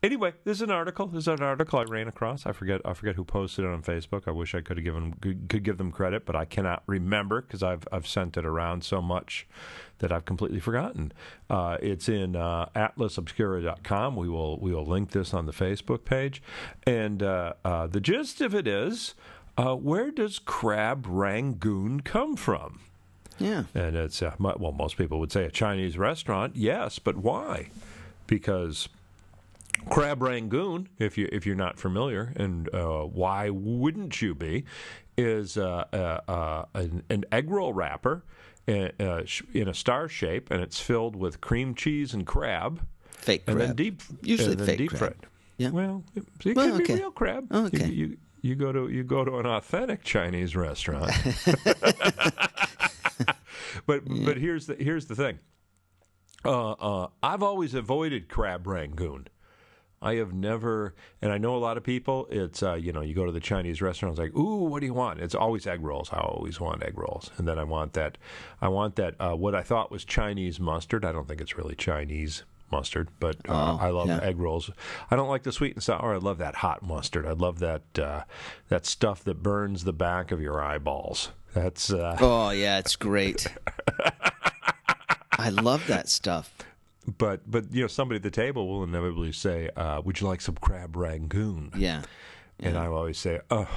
anyway, 0.02 0.32
this 0.44 0.58
is 0.58 0.62
an 0.62 0.70
article. 0.70 1.06
This 1.06 1.22
is 1.24 1.28
an 1.28 1.42
article 1.42 1.78
I 1.78 1.84
ran 1.84 2.08
across. 2.08 2.46
I 2.46 2.52
forget. 2.52 2.80
I 2.84 2.94
forget 2.94 3.16
who 3.16 3.24
posted 3.24 3.64
it 3.64 3.68
on 3.68 3.82
Facebook. 3.82 4.22
I 4.26 4.30
wish 4.30 4.54
I 4.54 4.60
could 4.60 4.76
have 4.76 4.84
given 4.84 5.14
could, 5.14 5.48
could 5.48 5.62
give 5.62 5.78
them 5.78 5.90
credit, 5.90 6.24
but 6.26 6.36
I 6.36 6.44
cannot 6.44 6.82
remember 6.86 7.42
because 7.42 7.62
I've 7.62 7.86
I've 7.92 8.06
sent 8.06 8.36
it 8.36 8.44
around 8.44 8.84
so 8.84 9.00
much 9.02 9.46
that 9.98 10.12
I've 10.12 10.24
completely 10.24 10.60
forgotten. 10.60 11.12
Uh, 11.48 11.78
it's 11.80 12.08
in 12.08 12.36
uh, 12.36 12.66
atlasobscura.com. 12.76 14.16
We 14.16 14.28
will 14.28 14.58
we 14.58 14.72
will 14.72 14.86
link 14.86 15.10
this 15.10 15.32
on 15.34 15.46
the 15.46 15.52
Facebook 15.52 16.04
page, 16.04 16.42
and 16.86 17.22
uh, 17.22 17.54
uh, 17.64 17.86
the 17.86 18.00
gist 18.00 18.40
of 18.40 18.54
it 18.54 18.66
is. 18.66 19.14
Uh, 19.56 19.76
where 19.76 20.10
does 20.10 20.40
crab 20.40 21.06
rangoon 21.08 22.00
come 22.00 22.34
from? 22.34 22.80
yeah. 23.38 23.64
And 23.74 23.96
it's 23.96 24.22
uh, 24.22 24.34
well, 24.38 24.72
most 24.72 24.96
people 24.96 25.18
would 25.20 25.32
say 25.32 25.44
a 25.44 25.50
Chinese 25.50 25.96
restaurant. 25.98 26.56
Yes, 26.56 26.98
but 26.98 27.16
why? 27.16 27.68
Because 28.26 28.88
crab 29.88 30.22
rangoon, 30.22 30.88
if 30.98 31.16
you 31.18 31.28
if 31.32 31.46
you're 31.46 31.56
not 31.56 31.78
familiar, 31.78 32.32
and 32.36 32.72
uh, 32.74 33.00
why 33.02 33.50
wouldn't 33.50 34.20
you 34.22 34.34
be, 34.34 34.64
is 35.16 35.56
uh, 35.56 35.84
uh, 35.92 36.20
uh, 36.30 36.64
an, 36.74 37.02
an 37.10 37.24
egg 37.32 37.50
roll 37.50 37.72
wrapper 37.72 38.24
in, 38.66 38.92
uh, 39.00 39.22
in 39.52 39.68
a 39.68 39.74
star 39.74 40.08
shape, 40.08 40.50
and 40.50 40.60
it's 40.62 40.80
filled 40.80 41.16
with 41.16 41.40
cream 41.40 41.74
cheese 41.74 42.14
and 42.14 42.26
crab, 42.26 42.80
Fake 43.12 43.44
crab. 43.46 43.56
and 43.58 43.68
then 43.68 43.76
deep 43.76 44.02
Usually 44.22 44.54
then 44.54 44.66
fake 44.66 44.78
deep 44.78 44.90
crab. 44.90 44.98
fried. 45.00 45.16
Yeah. 45.58 45.70
Well, 45.70 46.02
it, 46.16 46.24
it 46.44 46.56
Well, 46.56 46.66
can 46.72 46.82
okay. 46.82 46.94
be 46.94 47.00
real 47.00 47.10
crab. 47.12 47.46
Oh, 47.50 47.60
You- 47.60 47.66
okay. 47.66 47.86
You, 47.88 48.16
you 48.42 48.54
go 48.56 48.72
to 48.72 48.88
you 48.88 49.04
go 49.04 49.24
to 49.24 49.38
an 49.38 49.46
authentic 49.46 50.02
Chinese 50.04 50.54
restaurant. 50.56 51.10
but 53.86 54.02
but 54.24 54.36
here's 54.36 54.66
the 54.66 54.74
here's 54.78 55.06
the 55.06 55.14
thing. 55.14 55.38
Uh, 56.44 56.72
uh, 56.72 57.08
I've 57.22 57.42
always 57.42 57.74
avoided 57.74 58.28
crab 58.28 58.66
rangoon. 58.66 59.28
I 60.04 60.14
have 60.16 60.32
never, 60.32 60.94
and 61.22 61.32
I 61.32 61.38
know 61.38 61.56
a 61.56 61.58
lot 61.58 61.76
of 61.76 61.82
people. 61.82 62.28
It's 62.30 62.62
uh, 62.62 62.74
you 62.74 62.92
know, 62.92 63.00
you 63.00 63.14
go 63.14 63.24
to 63.24 63.32
the 63.32 63.40
Chinese 63.40 63.80
restaurants, 63.82 64.18
like, 64.18 64.36
ooh, 64.36 64.64
what 64.64 64.80
do 64.80 64.86
you 64.86 64.94
want? 64.94 65.20
It's 65.20 65.34
always 65.34 65.66
egg 65.66 65.80
rolls. 65.82 66.10
I 66.12 66.18
always 66.18 66.60
want 66.60 66.82
egg 66.82 66.96
rolls, 66.98 67.30
and 67.38 67.48
then 67.48 67.58
I 67.58 67.64
want 67.64 67.94
that, 67.94 68.18
I 68.60 68.68
want 68.68 68.96
that. 68.96 69.14
Uh, 69.18 69.34
what 69.34 69.54
I 69.54 69.62
thought 69.62 69.90
was 69.90 70.04
Chinese 70.04 70.60
mustard. 70.60 71.04
I 71.04 71.10
don't 71.12 71.26
think 71.26 71.40
it's 71.40 71.56
really 71.56 71.74
Chinese 71.74 72.44
mustard, 72.70 73.08
but 73.20 73.36
uh, 73.48 73.76
Oh, 73.78 73.78
I 73.80 73.90
love 73.90 74.08
yeah. 74.08 74.18
egg 74.22 74.38
rolls. 74.38 74.70
I 75.10 75.16
don't 75.16 75.28
like 75.28 75.42
the 75.44 75.52
sweet 75.52 75.74
and 75.74 75.82
sour. 75.82 76.14
I 76.14 76.18
love 76.18 76.38
that 76.38 76.56
hot 76.56 76.82
mustard. 76.82 77.24
I 77.26 77.32
love 77.32 77.58
that 77.60 77.98
uh, 77.98 78.24
that 78.68 78.84
stuff 78.86 79.24
that 79.24 79.42
burns 79.42 79.84
the 79.84 79.92
back 79.92 80.32
of 80.32 80.40
your 80.40 80.60
eyeballs. 80.62 81.30
That's 81.54 81.92
uh, 81.92 82.16
Oh 82.20 82.50
yeah, 82.50 82.78
it's 82.78 82.96
great. 82.96 83.46
I 85.38 85.50
love 85.50 85.86
that 85.88 86.08
stuff. 86.08 86.54
But 87.18 87.48
but 87.50 87.72
you 87.72 87.82
know 87.82 87.86
somebody 87.88 88.16
at 88.16 88.22
the 88.22 88.30
table 88.30 88.68
will 88.68 88.84
inevitably 88.84 89.32
say, 89.32 89.70
uh, 89.76 90.00
"Would 90.04 90.20
you 90.20 90.26
like 90.26 90.40
some 90.40 90.56
crab 90.56 90.96
rangoon?" 90.96 91.70
Yeah. 91.76 92.02
And 92.60 92.78
I 92.78 92.86
always 92.86 93.18
say, 93.18 93.40
"Oh, 93.50 93.68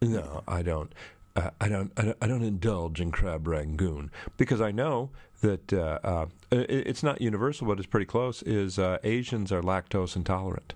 no, 0.00 0.42
I 0.46 0.62
don't. 0.62 0.92
Uh, 1.36 1.50
I 1.60 1.68
don't. 1.68 1.92
I 1.96 2.02
don't. 2.02 2.16
I 2.22 2.26
don't 2.26 2.42
indulge 2.42 3.00
in 3.00 3.10
crab 3.10 3.46
rangoon 3.46 4.10
because 4.36 4.60
I 4.60 4.70
know 4.70 5.10
that 5.40 5.72
uh, 5.72 5.98
uh, 6.02 6.26
it, 6.50 6.86
it's 6.86 7.02
not 7.02 7.20
universal, 7.20 7.66
but 7.66 7.78
it's 7.78 7.86
pretty 7.86 8.06
close. 8.06 8.42
Is 8.42 8.78
uh, 8.78 8.98
Asians 9.04 9.52
are 9.52 9.62
lactose 9.62 10.16
intolerant? 10.16 10.74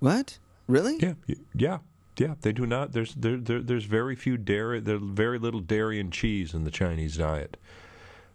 What? 0.00 0.38
Really? 0.66 0.98
Yeah, 0.98 1.14
yeah, 1.54 1.78
yeah. 2.18 2.34
They 2.40 2.52
do 2.52 2.66
not. 2.66 2.92
There's 2.92 3.14
there, 3.14 3.36
there 3.36 3.60
there's 3.60 3.84
very 3.84 4.16
few 4.16 4.36
dairy. 4.36 4.80
There's 4.80 5.02
very 5.02 5.38
little 5.38 5.60
dairy 5.60 6.00
and 6.00 6.12
cheese 6.12 6.54
in 6.54 6.64
the 6.64 6.70
Chinese 6.70 7.16
diet. 7.16 7.56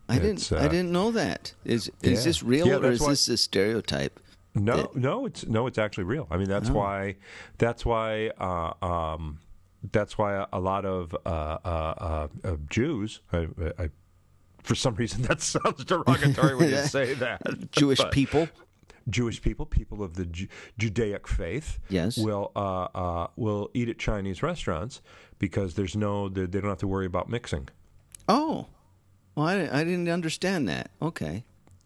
I 0.10 0.20
didn't. 0.20 0.52
Uh, 0.52 0.58
I 0.58 0.68
didn't 0.68 0.92
know 0.92 1.12
that. 1.12 1.54
Is 1.66 1.92
is 2.02 2.20
Yeah. 2.20 2.26
this 2.26 2.44
real 2.44 2.68
Yeah, 2.68 2.76
or 2.78 2.92
is 2.92 3.00
why- 3.02 3.10
this 3.10 3.28
a 3.28 3.38
stereotype? 3.38 4.20
No, 4.56 4.78
that- 4.78 4.96
no, 4.96 5.26
it's 5.26 5.46
no, 5.46 5.68
it's 5.68 5.78
actually 5.78 6.06
real. 6.06 6.28
I 6.32 6.38
mean, 6.38 6.50
that's 6.50 6.70
why, 6.70 7.16
that's 7.60 7.86
why, 7.86 8.32
uh, 8.40 8.74
um, 8.86 9.40
that's 9.92 10.18
why 10.18 10.46
a 10.52 10.60
lot 10.60 10.86
of 10.86 11.16
uh, 11.26 11.30
uh, 11.30 11.58
uh, 11.66 12.28
uh, 12.44 12.56
Jews, 12.70 13.22
I, 13.32 13.48
I, 13.78 13.90
for 14.64 14.76
some 14.76 14.96
reason, 14.96 15.22
that 15.30 15.42
sounds 15.42 15.86
derogatory 15.86 16.56
when 16.56 16.70
you 16.70 16.78
say 16.98 17.14
that. 17.16 17.72
Jewish 17.72 18.00
but 18.00 18.12
people. 18.12 18.48
Jewish 19.10 19.42
people, 19.42 19.66
people 19.66 20.04
of 20.04 20.16
the 20.16 20.26
Ju- 20.26 20.48
Judaic 20.78 21.28
faith, 21.28 21.80
Yes. 21.90 22.16
will 22.18 22.52
uh, 22.56 22.88
uh, 22.94 23.28
will 23.36 23.72
eat 23.74 23.90
at 23.90 23.98
Chinese 23.98 24.44
restaurants 24.44 25.02
because 25.40 25.74
there's 25.76 25.96
no, 25.96 26.30
they, 26.30 26.46
they 26.46 26.60
don't 26.62 26.70
have 26.70 26.78
to 26.80 26.88
worry 26.88 27.08
about 27.08 27.28
mixing. 27.30 27.70
Oh, 28.28 28.68
well, 29.40 29.48
I, 29.48 29.80
I 29.80 29.84
didn't 29.84 30.10
understand 30.10 30.68
that. 30.70 30.92
Okay. 31.02 31.44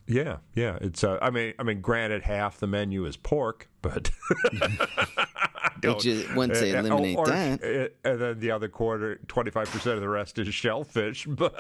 Yeah, 0.08 0.38
yeah. 0.56 0.78
It's. 0.82 1.04
Uh, 1.04 1.18
I 1.22 1.30
mean, 1.30 1.54
I 1.60 1.64
mean, 1.64 1.80
granted, 1.82 2.24
half 2.24 2.58
the 2.60 2.68
menu 2.68 3.06
is 3.06 3.16
pork, 3.16 3.70
but 3.82 4.12
don't. 5.80 6.00
just- 6.00 6.34
once 6.36 6.60
they 6.60 6.74
Uh, 6.74 6.78
uh, 6.78 6.86
eliminate 6.86 7.18
or- 7.18 7.26
that. 7.28 7.64
uh, 7.64 8.10
and 8.10 8.20
then 8.22 8.40
the 8.40 8.52
other 8.52 8.68
quarter, 8.68 9.20
twenty 9.28 9.52
five 9.52 9.70
percent 9.70 9.96
of 9.96 10.02
the 10.02 10.10
rest 10.10 10.38
is 10.40 10.54
shellfish. 10.54 11.28
But 11.44 11.54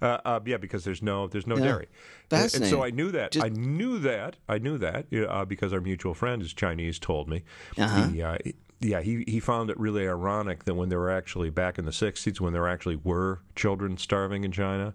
uh, 0.00 0.18
uh, 0.24 0.40
yeah, 0.46 0.56
because 0.56 0.84
there's 0.84 1.02
no 1.02 1.26
there's 1.28 1.46
no 1.46 1.56
Yeah. 1.56 1.64
dairy. 1.64 1.88
And- 2.30 2.54
And, 2.54 2.66
so 2.66 2.82
I 2.82 2.90
knew 2.90 3.10
that. 3.12 3.32
Just- 3.32 3.44
I 3.46 3.50
knew 3.50 3.98
that. 4.00 4.36
I 4.48 4.58
knew 4.58 4.78
that 4.78 5.06
uh, 5.28 5.44
because 5.44 5.72
our 5.72 5.80
mutual 5.80 6.14
friend 6.14 6.42
is 6.42 6.52
Chinese. 6.54 6.98
Told 6.98 7.28
me. 7.28 7.44
Uh-huh. 7.76 8.00
Uh, 8.00 8.36
he- 8.44 8.54
yeah, 8.80 9.00
he, 9.00 9.24
he 9.26 9.40
found 9.40 9.70
it 9.70 9.78
really 9.78 10.06
ironic 10.08 10.64
that 10.64 10.74
when 10.74 10.88
there 10.88 10.98
were 11.00 11.10
actually 11.10 11.50
back 11.50 11.78
in 11.78 11.84
the 11.84 11.90
60s, 11.90 12.40
when 12.40 12.52
there 12.52 12.68
actually 12.68 12.96
were 12.96 13.40
children 13.56 13.96
starving 13.96 14.44
in 14.44 14.52
China, 14.52 14.94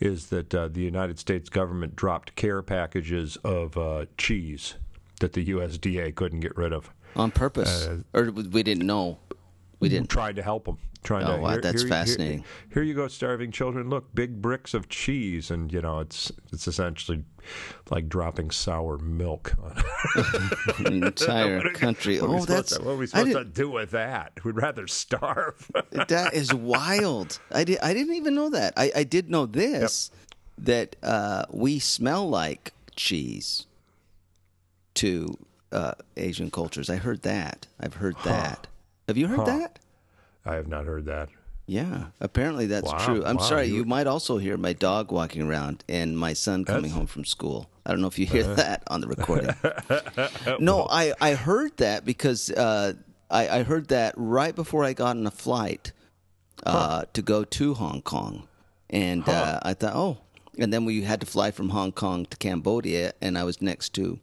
is 0.00 0.26
that 0.26 0.54
uh, 0.54 0.68
the 0.68 0.80
United 0.80 1.18
States 1.18 1.48
government 1.48 1.94
dropped 1.96 2.34
care 2.34 2.62
packages 2.62 3.36
of 3.44 3.76
uh, 3.76 4.06
cheese 4.18 4.74
that 5.20 5.32
the 5.34 5.44
USDA 5.46 6.14
couldn't 6.14 6.40
get 6.40 6.56
rid 6.56 6.72
of. 6.72 6.90
on 7.14 7.30
purpose, 7.30 7.86
Uh, 7.86 7.98
or 8.14 8.30
we 8.30 8.62
didn't 8.62 8.86
know. 8.86 9.18
We 9.80 9.88
didn't. 9.88 10.08
Tried 10.10 10.36
to 10.36 10.42
help 10.42 10.66
them. 10.66 10.78
Trying 11.02 11.24
Oh, 11.24 11.36
to. 11.36 11.42
wow, 11.42 11.58
that's 11.62 11.80
here- 11.80 11.88
fascinating. 11.88 12.44
Here, 12.74 12.82
you 12.82 12.92
go, 12.92 13.08
starving 13.08 13.50
children. 13.50 13.88
Look, 13.88 14.14
big 14.14 14.42
bricks 14.42 14.74
of 14.74 14.90
cheese, 14.90 15.50
and 15.50 15.72
you 15.72 15.80
know 15.80 16.00
it's 16.00 16.30
it's 16.52 16.68
essentially 16.68 17.24
like 17.90 18.06
dropping 18.10 18.50
sour 18.50 18.98
milk. 18.98 19.54
on 19.62 19.74
The 20.78 21.00
entire 21.06 21.70
country. 21.70 22.20
What 22.20 22.28
are 22.28 22.32
we 22.32 22.36
Oh, 22.36 22.40
supposed 22.40 22.48
that's 22.48 22.76
to, 22.76 22.82
what 22.84 22.92
are 22.92 22.96
we 22.96 23.06
supposed 23.06 23.32
to 23.32 23.44
do 23.44 23.70
with 23.70 23.92
that? 23.92 24.32
We'd 24.44 24.56
rather 24.56 24.86
starve. 24.86 25.70
that 25.90 26.34
is 26.34 26.52
wild. 26.52 27.40
I 27.50 27.64
did. 27.64 27.78
I 27.82 27.94
didn't 27.94 28.14
even 28.16 28.34
know 28.34 28.50
that. 28.50 28.74
I, 28.76 28.92
I 28.94 29.04
did 29.04 29.30
know 29.30 29.46
this 29.46 30.10
that 30.58 30.96
uh, 31.02 31.46
we 31.50 31.78
smell 31.78 32.28
like 32.28 32.74
cheese 32.94 33.66
to 34.94 35.34
uh, 35.72 35.92
Asian 36.18 36.50
cultures. 36.50 36.90
I 36.90 36.96
heard 36.96 37.22
that. 37.22 37.66
I've 37.80 37.94
heard 37.94 38.16
that. 38.24 38.66
Have 39.10 39.16
you 39.18 39.26
heard 39.26 39.44
that? 39.46 39.80
I 40.46 40.54
have 40.54 40.68
not 40.68 40.84
heard 40.84 41.04
that. 41.06 41.30
Yeah, 41.66 42.06
apparently 42.20 42.66
that's 42.66 42.86
Wow, 42.92 43.04
true. 43.04 43.24
I'm 43.24 43.38
wow, 43.38 43.42
sorry, 43.42 43.66
you- 43.66 43.74
you 43.78 43.84
might 43.84 44.06
also 44.06 44.38
hear 44.38 44.56
my 44.56 44.72
dog 44.72 45.10
walking 45.10 45.42
around 45.42 45.82
and 45.88 46.16
my 46.16 46.32
son 46.32 46.64
coming 46.64 46.82
That's- 46.82 46.96
home 46.96 47.06
from 47.08 47.24
school. 47.24 47.68
I 47.84 47.90
don't 47.90 48.00
know 48.00 48.06
if 48.06 48.20
you 48.20 48.26
hear 48.26 48.44
that 48.54 48.84
on 48.86 49.00
the 49.00 49.08
recording. 49.08 49.50
Uh, 49.64 50.56
no, 50.60 50.86
I, 50.88 51.12
I 51.20 51.34
heard 51.34 51.76
that 51.78 52.04
because 52.04 52.50
uh, 52.52 52.92
I, 53.28 53.48
I 53.48 53.62
heard 53.64 53.88
that 53.88 54.14
right 54.16 54.54
before 54.54 54.84
I 54.84 54.92
got 54.92 55.16
on 55.16 55.26
a 55.26 55.30
flight 55.32 55.90
uh, 56.64 57.06
to 57.14 57.20
go 57.22 57.42
to 57.42 57.74
Hong 57.74 58.02
Kong. 58.02 58.46
And 58.90 59.28
uh, 59.28 59.58
I 59.62 59.74
thought, 59.74 59.94
oh, 59.96 60.18
and 60.56 60.72
then 60.72 60.84
we 60.84 61.02
had 61.02 61.20
to 61.20 61.26
fly 61.26 61.50
from 61.50 61.70
Hong 61.70 61.90
Kong 61.90 62.26
to 62.26 62.36
Cambodia, 62.36 63.12
and 63.20 63.36
I 63.36 63.42
was 63.42 63.60
next 63.60 63.92
to 63.94 64.20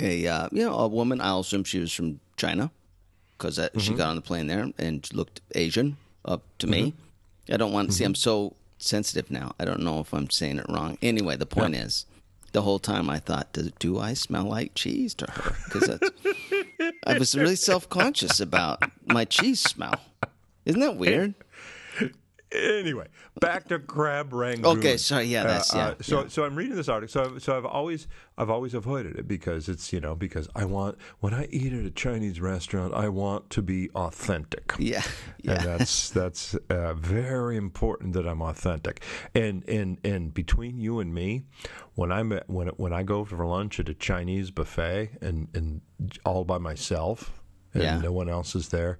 a 0.00 0.26
uh, 0.26 0.48
you 0.52 0.62
know 0.64 0.74
a 0.74 0.88
woman. 0.88 1.20
I 1.22 1.38
assume 1.38 1.64
she 1.64 1.78
was 1.78 1.92
from 1.92 2.20
China 2.36 2.70
because 3.36 3.56
she 3.56 3.60
mm-hmm. 3.90 3.96
got 3.96 4.08
on 4.10 4.16
the 4.16 4.22
plane 4.22 4.46
there 4.46 4.68
and 4.78 5.08
looked 5.12 5.40
Asian 5.54 5.96
up 6.24 6.42
to 6.58 6.66
me. 6.66 6.92
Mm-hmm. 6.92 7.54
I 7.54 7.56
don't 7.56 7.72
want 7.72 7.90
to 7.90 7.94
see. 7.94 8.02
Mm-hmm. 8.04 8.10
I'm 8.10 8.14
so 8.14 8.56
sensitive 8.78 9.30
now. 9.30 9.54
I 9.58 9.64
don't 9.64 9.80
know 9.80 10.00
if 10.00 10.12
I'm 10.12 10.30
saying 10.30 10.58
it 10.58 10.66
wrong. 10.68 10.98
Anyway, 11.02 11.36
the 11.36 11.46
point 11.46 11.74
is, 11.74 12.06
the 12.52 12.62
whole 12.62 12.78
time 12.78 13.10
I 13.10 13.18
thought, 13.18 13.52
do, 13.52 13.70
do 13.78 13.98
I 13.98 14.14
smell 14.14 14.44
like 14.44 14.74
cheese 14.74 15.14
to 15.14 15.30
her? 15.30 15.54
Because 15.64 16.00
I 17.06 17.18
was 17.18 17.36
really 17.36 17.56
self 17.56 17.88
conscious 17.88 18.40
about 18.40 18.82
my 19.06 19.24
cheese 19.24 19.60
smell. 19.60 20.00
Isn't 20.64 20.80
that 20.80 20.96
weird? 20.96 21.34
Anyway, 22.52 23.08
back 23.40 23.66
to 23.68 23.78
crab 23.80 24.32
rangoon. 24.32 24.78
Okay, 24.78 24.96
so 24.96 25.18
yeah, 25.18 25.42
that's- 25.42 25.74
yeah, 25.74 25.94
so, 26.00 26.28
so 26.28 26.44
I'm 26.44 26.54
reading 26.54 26.76
this 26.76 26.88
article. 26.88 27.12
So, 27.12 27.38
so 27.38 27.56
I've 27.56 27.64
always, 27.66 28.06
I've 28.38 28.50
always 28.50 28.72
avoided 28.72 29.16
it 29.18 29.26
because 29.26 29.68
it's, 29.68 29.92
you 29.92 29.98
know, 30.00 30.14
because 30.14 30.48
I 30.54 30.64
want 30.64 30.96
when 31.18 31.34
I 31.34 31.46
eat 31.50 31.72
at 31.72 31.84
a 31.84 31.90
Chinese 31.90 32.40
restaurant, 32.40 32.94
I 32.94 33.08
want 33.08 33.50
to 33.50 33.62
be 33.62 33.90
authentic. 33.96 34.74
Yeah, 34.78 35.02
And 35.56 35.60
that's 35.66 36.10
that's 36.10 36.54
uh, 36.70 36.94
very 36.94 37.56
important 37.56 38.12
that 38.12 38.26
I'm 38.28 38.40
authentic. 38.42 39.02
And 39.34 39.68
and 39.68 39.98
and 40.04 40.32
between 40.32 40.78
you 40.78 41.00
and 41.00 41.12
me, 41.12 41.42
when 41.94 42.12
I'm 42.12 42.30
at, 42.32 42.48
when 42.48 42.68
when 42.68 42.92
I 42.92 43.02
go 43.02 43.24
for 43.24 43.44
lunch 43.44 43.80
at 43.80 43.88
a 43.88 43.94
Chinese 43.94 44.52
buffet 44.52 45.18
and 45.20 45.48
and 45.52 45.80
all 46.24 46.44
by 46.44 46.58
myself 46.58 47.42
and 47.76 47.84
Yeah. 47.84 47.98
no 48.00 48.12
one 48.12 48.28
else 48.28 48.54
is 48.54 48.68
there, 48.68 48.98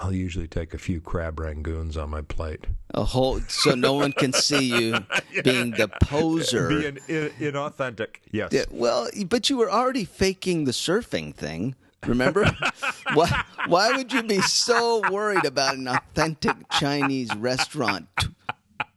I'll 0.00 0.14
usually 0.14 0.48
take 0.48 0.74
a 0.74 0.78
few 0.78 1.00
crab 1.00 1.36
rangoons 1.36 1.96
on 1.96 2.10
my 2.10 2.22
plate. 2.22 2.66
A 2.94 3.04
whole 3.04 3.40
so 3.48 3.74
no 3.74 3.92
one 3.94 4.12
can 4.12 4.32
see 4.32 4.64
you 4.64 4.98
being 5.44 5.72
the 5.72 5.88
poser. 6.02 6.68
Being 6.68 6.98
in, 7.08 7.30
inauthentic, 7.40 8.16
yes. 8.30 8.52
Yeah, 8.52 8.64
well, 8.70 9.08
but 9.26 9.48
you 9.50 9.56
were 9.56 9.70
already 9.70 10.04
faking 10.04 10.64
the 10.64 10.72
surfing 10.72 11.34
thing. 11.34 11.74
Remember? 12.06 12.44
why, 13.14 13.44
why 13.68 13.96
would 13.96 14.12
you 14.12 14.22
be 14.24 14.40
so 14.40 15.08
worried 15.10 15.44
about 15.44 15.76
an 15.76 15.86
authentic 15.86 16.56
Chinese 16.72 17.32
restaurant 17.36 18.08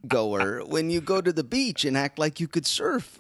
goer 0.08 0.64
when 0.66 0.90
you 0.90 1.02
go 1.02 1.22
to 1.22 1.32
the 1.32 1.44
beach 1.44 1.86
and 1.86 1.96
act 1.98 2.18
like 2.18 2.40
you 2.40 2.48
could 2.48 2.66
surf? 2.66 3.20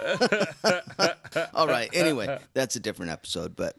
All 1.54 1.66
right. 1.66 1.90
Anyway, 1.92 2.38
that's 2.54 2.76
a 2.76 2.80
different 2.80 3.12
episode. 3.12 3.54
But 3.56 3.76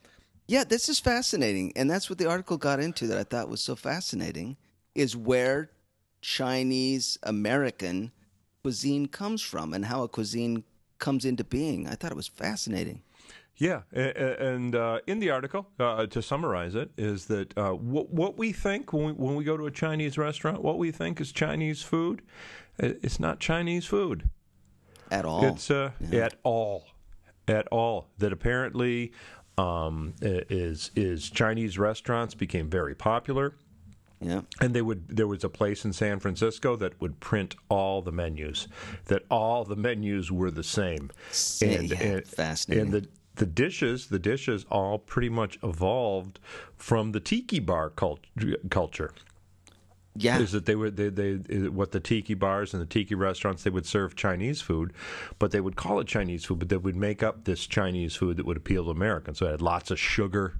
yeah, 0.51 0.65
this 0.65 0.89
is 0.89 0.99
fascinating. 0.99 1.71
And 1.77 1.89
that's 1.89 2.09
what 2.09 2.19
the 2.19 2.29
article 2.29 2.57
got 2.57 2.81
into 2.81 3.07
that 3.07 3.17
I 3.17 3.23
thought 3.23 3.47
was 3.47 3.61
so 3.61 3.73
fascinating 3.73 4.57
is 4.93 5.15
where 5.15 5.71
Chinese 6.19 7.17
American 7.23 8.11
cuisine 8.61 9.07
comes 9.07 9.41
from 9.41 9.73
and 9.73 9.85
how 9.85 10.03
a 10.03 10.09
cuisine 10.09 10.65
comes 10.99 11.23
into 11.23 11.45
being. 11.45 11.87
I 11.87 11.95
thought 11.95 12.11
it 12.11 12.17
was 12.17 12.27
fascinating. 12.27 13.01
Yeah, 13.55 13.81
and 13.93 14.75
uh, 14.75 14.99
in 15.07 15.19
the 15.19 15.29
article, 15.29 15.67
uh, 15.79 16.07
to 16.07 16.21
summarize 16.21 16.75
it, 16.75 16.91
is 16.97 17.27
that 17.27 17.57
uh, 17.57 17.71
what, 17.71 18.37
we 18.37 18.51
think 18.51 18.91
when 18.91 19.05
we, 19.05 19.11
when 19.13 19.35
we 19.35 19.45
go 19.45 19.55
to 19.55 19.67
a 19.67 19.71
Chinese 19.71 20.17
restaurant, 20.17 20.61
what 20.61 20.77
we 20.77 20.91
think 20.91 21.21
is 21.21 21.31
Chinese 21.31 21.81
food, 21.81 22.23
it's 22.77 23.21
not 23.21 23.39
Chinese 23.39 23.85
food. 23.85 24.29
At 25.11 25.23
all. 25.23 25.45
It's 25.45 25.71
uh, 25.71 25.91
at 26.11 26.35
all, 26.43 26.87
at 27.47 27.67
all. 27.67 28.07
That 28.17 28.33
apparently 28.33 29.11
um, 29.57 30.13
is 30.21 30.91
is 30.95 31.29
Chinese 31.29 31.77
restaurants 31.77 32.33
became 32.33 32.69
very 32.69 32.95
popular. 32.95 33.53
yeah. 34.19 34.41
And 34.59 34.73
they 34.73 34.81
would 34.81 35.07
there 35.07 35.27
was 35.27 35.43
a 35.43 35.49
place 35.49 35.85
in 35.85 35.93
San 35.93 36.19
Francisco 36.19 36.75
that 36.77 36.99
would 37.01 37.19
print 37.19 37.55
all 37.69 38.01
the 38.01 38.11
menus, 38.11 38.67
that 39.05 39.23
all 39.29 39.63
the 39.63 39.75
menus 39.75 40.31
were 40.31 40.51
the 40.51 40.63
same. 40.63 41.11
Sa- 41.31 41.65
yeah, 41.65 42.19
fascinating. 42.25 42.85
And 42.85 42.93
the 42.93 43.07
the 43.35 43.45
dishes, 43.45 44.07
the 44.07 44.19
dishes 44.19 44.65
all 44.69 44.99
pretty 44.99 45.29
much 45.29 45.57
evolved 45.63 46.39
from 46.75 47.11
the 47.13 47.19
tiki 47.19 47.59
bar 47.59 47.89
cult- 47.89 48.25
culture. 48.69 49.13
Yeah. 50.15 50.39
Is 50.39 50.51
that 50.51 50.65
they 50.65 50.75
would 50.75 50.97
they, 50.97 51.09
they 51.09 51.69
what 51.69 51.91
the 51.91 51.99
tiki 52.01 52.33
bars 52.33 52.73
and 52.73 52.81
the 52.81 52.85
tiki 52.85 53.15
restaurants 53.15 53.63
they 53.63 53.69
would 53.69 53.85
serve 53.85 54.15
Chinese 54.15 54.59
food, 54.61 54.91
but 55.39 55.51
they 55.51 55.61
would 55.61 55.75
call 55.77 55.99
it 56.01 56.07
Chinese 56.07 56.43
food, 56.45 56.59
but 56.59 56.69
they 56.69 56.77
would 56.77 56.97
make 56.97 57.23
up 57.23 57.45
this 57.45 57.65
Chinese 57.65 58.15
food 58.15 58.35
that 58.37 58.45
would 58.45 58.57
appeal 58.57 58.83
to 58.85 58.91
Americans. 58.91 59.39
So 59.39 59.47
it 59.47 59.51
had 59.51 59.61
lots 59.61 59.89
of 59.89 59.97
sugar 59.97 60.55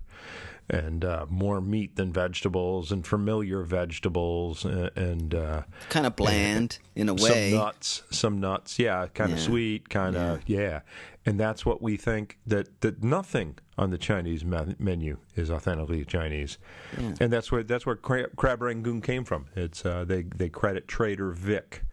and 0.69 1.03
uh, 1.03 1.25
more 1.29 1.59
meat 1.59 1.97
than 1.97 2.13
vegetables 2.13 2.93
and 2.93 3.05
familiar 3.05 3.61
vegetables 3.63 4.63
and, 4.63 4.89
and 4.95 5.35
uh, 5.35 5.63
kind 5.89 6.05
of 6.05 6.15
bland 6.15 6.79
in 6.95 7.09
a 7.09 7.13
way. 7.13 7.51
some 7.51 7.59
nuts, 7.59 8.03
some 8.09 8.39
nuts, 8.39 8.79
yeah, 8.79 9.07
kind 9.13 9.33
of 9.33 9.37
Yeah. 9.39 9.43
sweet, 9.43 9.89
kind 9.89 10.15
of 10.15 10.39
yeah. 10.47 10.81
And 11.25 11.39
that's 11.39 11.65
what 11.65 11.81
we 11.81 11.97
think 11.97 12.38
that 12.47 12.81
that 12.81 13.03
nothing 13.03 13.57
on 13.77 13.89
the 13.91 13.97
Chinese 13.97 14.43
menu 14.43 15.17
is 15.36 15.49
authentically 15.51 16.03
Chinese, 16.05 16.57
and 16.97 17.31
that's 17.31 17.51
where 17.51 17.63
that's 17.63 17.86
where 17.86 17.95
crab, 17.95 18.36
crab 18.36 18.62
rangoon 18.62 19.01
came 19.01 19.23
from. 19.23 19.45
It's 19.55 19.86
uh, 19.86 20.05
they 20.05 20.23
they 20.23 20.49
credit 20.49 20.88
Trader 20.88 21.31
Vic 21.31 21.84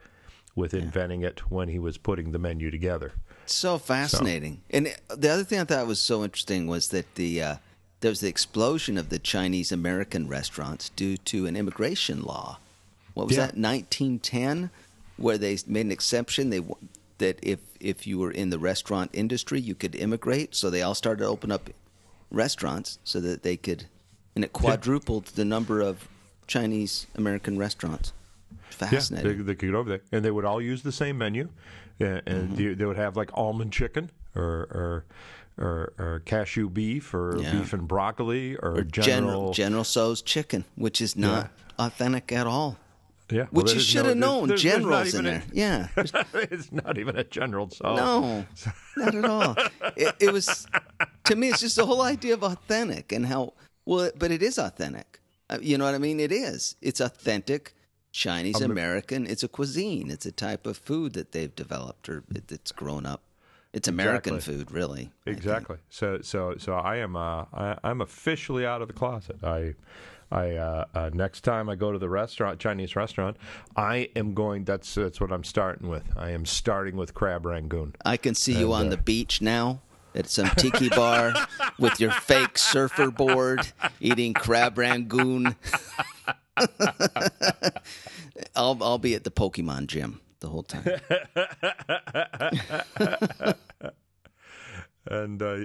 with 0.55 0.75
inventing 0.75 1.23
it 1.23 1.51
when 1.51 1.69
he 1.69 1.79
was 1.79 1.99
putting 1.99 2.33
the 2.33 2.39
menu 2.39 2.71
together. 2.71 3.13
So 3.47 3.79
fascinating. 3.79 4.61
And 4.71 4.95
the 5.09 5.29
other 5.31 5.45
thing 5.45 5.61
I 5.61 5.65
thought 5.65 5.87
was 5.87 6.01
so 6.01 6.25
interesting 6.25 6.67
was 6.67 6.89
that 6.89 7.15
the 7.15 7.43
uh, 7.43 7.57
there 8.01 8.11
was 8.11 8.21
the 8.21 8.29
explosion 8.29 8.99
of 8.99 9.09
the 9.09 9.19
Chinese 9.19 9.73
American 9.73 10.29
restaurants 10.29 10.89
due 10.91 11.17
to 11.19 11.47
an 11.47 11.57
immigration 11.57 12.23
law. 12.23 12.59
What 13.15 13.27
was 13.29 13.37
Yeah. 13.37 13.47
that? 13.47 13.57
1910, 13.57 14.71
where 15.17 15.39
they 15.39 15.59
made 15.67 15.87
an 15.87 15.93
exception. 15.93 16.51
They 16.51 16.63
that 17.19 17.39
if 17.43 17.59
if 17.81 18.07
you 18.07 18.19
were 18.19 18.31
in 18.31 18.51
the 18.51 18.59
restaurant 18.59 19.11
industry, 19.13 19.61
you 19.61 19.75
could 19.75 19.95
immigrate. 19.95 20.55
So 20.55 20.71
they 20.71 20.83
all 20.83 20.95
started 20.95 21.21
to 21.23 21.27
open 21.29 21.51
up 21.53 21.71
restaurants 22.31 22.99
so 23.05 23.21
that 23.21 23.43
they 23.43 23.57
could, 23.57 23.87
and 24.35 24.45
it 24.45 24.53
quadrupled 24.53 25.27
the 25.27 25.45
number 25.45 25.81
of 25.81 26.09
Chinese 26.47 27.07
American 27.17 27.59
restaurants. 27.59 28.13
Fascinating. 28.71 29.31
Yeah, 29.31 29.37
they, 29.39 29.43
they 29.43 29.55
could 29.55 29.73
go 29.73 29.79
over 29.79 29.91
there, 29.91 30.01
and 30.13 30.25
they 30.25 30.31
would 30.31 30.45
all 30.45 30.61
use 30.63 30.83
the 30.83 30.93
same 30.93 31.19
menu, 31.19 31.49
and, 32.01 32.23
and 32.27 32.51
Mm-hmm. 32.57 32.75
they, 32.79 32.85
would 32.85 32.97
have 32.97 33.17
like 33.17 33.31
almond 33.35 33.73
chicken 33.73 34.11
or 34.35 34.43
or 34.71 35.05
or, 35.61 35.93
or 35.99 36.23
cashew 36.25 36.69
beef 36.69 37.13
or 37.13 37.39
Yeah. 37.41 37.51
beef 37.59 37.73
and 37.73 37.89
broccoli 37.89 38.55
or, 38.57 38.77
or 38.79 38.83
general. 38.85 39.53
General 39.53 39.53
General 39.53 39.85
Tso's 39.85 40.23
chicken, 40.23 40.65
which 40.77 41.01
is 41.01 41.17
not 41.17 41.51
authentic 41.79 42.31
at 42.31 42.47
all. 42.47 42.77
Yeah, 43.31 43.47
well, 43.53 43.63
Which 43.65 43.69
you 43.69 43.75
there's 43.75 43.85
should 43.87 44.03
no- 44.05 44.09
have 44.09 44.17
known. 44.17 44.49
there's- 44.49 44.63
there's 44.63 44.75
Generals 44.77 45.15
in 45.15 45.27
even 45.27 45.27
a- 45.27 45.39
there. 45.39 45.45
Yeah. 45.53 46.43
it's 46.51 46.73
not 46.73 46.97
even 46.99 47.17
a 47.17 47.25
general 47.25 47.69
song. 47.71 47.97
No, 47.97 48.47
not 48.97 49.15
at 49.15 49.25
all. 49.25 49.55
It, 49.97 50.15
it 50.21 50.33
was 50.33 50.67
to 51.25 51.37
me. 51.37 51.49
It's 51.51 51.61
just 51.61 51.77
the 51.77 51.85
whole 51.87 52.03
idea 52.03 52.35
of 52.35 52.43
authentic 52.43 53.13
and 53.13 53.27
how 53.27 53.53
well, 53.85 54.11
but 54.19 54.31
it 54.31 54.43
is 54.43 54.59
authentic. 54.59 55.21
Uh, 55.51 55.59
You 55.61 55.77
know 55.79 55.85
what 55.85 55.95
I 55.95 55.99
mean? 55.99 56.21
It 56.21 56.33
is. 56.33 56.77
It's 56.81 57.01
authentic 57.01 57.75
Chinese 58.13 58.61
American. 58.61 59.27
It's 59.27 59.43
a 59.43 59.49
cuisine. 59.49 60.11
It's 60.11 60.27
a 60.27 60.33
type 60.33 60.67
of 60.67 60.77
food 60.79 61.13
that 61.13 61.33
they've 61.33 61.55
developed 61.55 62.09
or 62.09 62.25
that's 62.49 62.73
grown 62.73 63.05
up. 63.07 63.23
It's 63.75 63.87
American 63.89 64.37
Exactly. 64.37 64.57
food, 64.59 64.73
really. 64.73 65.11
Exactly. 65.27 65.77
So 65.91 66.21
so 66.23 66.55
so 66.57 66.73
I 66.75 66.97
am 66.97 67.15
uh 67.17 67.45
I, 67.53 67.77
I'm 67.85 68.01
officially 68.01 68.65
out 68.65 68.81
of 68.81 68.89
the 68.89 68.95
closet. 68.95 69.45
I 69.45 69.75
I 70.31 70.57
uh, 70.57 70.85
uh, 70.95 71.11
next 71.13 71.43
time 71.43 71.69
I 71.69 71.75
go 71.75 71.93
to 71.93 71.99
the 71.99 72.09
restaurant, 72.09 72.61
Chinese 72.61 72.95
restaurant, 72.97 73.37
I 73.77 74.11
am 74.15 74.35
going. 74.35 74.65
That's 74.65 74.95
that's 74.95 75.21
what 75.21 75.33
I'm 75.33 75.45
starting 75.45 75.89
with. 75.89 76.05
I 76.17 76.31
am 76.31 76.45
starting 76.45 76.97
with 76.97 77.15
crab 77.15 77.47
rangoon. 77.47 77.95
I 78.05 78.17
can 78.17 78.35
see 78.35 78.59
you 78.59 78.73
on 78.73 78.87
uh, 78.87 78.91
the 78.91 78.97
beach 78.99 79.41
now 79.41 79.81
at 80.15 80.29
some 80.29 80.51
tiki 80.57 80.89
bar 80.89 81.35
with 81.79 81.99
your 82.01 82.11
fake 82.11 82.59
surfer 82.59 83.11
board, 83.11 83.73
eating 84.01 84.35
crab 84.35 84.77
rangoon. 84.77 85.57
I'll 88.55 88.77
I'll 88.83 88.99
be 88.99 89.15
at 89.15 89.25
the 89.25 89.31
Pokemon 89.31 89.87
gym 89.87 90.21
the 90.41 90.49
whole 90.49 90.65
time. 90.65 91.01
And 95.11 95.43
uh, 95.43 95.61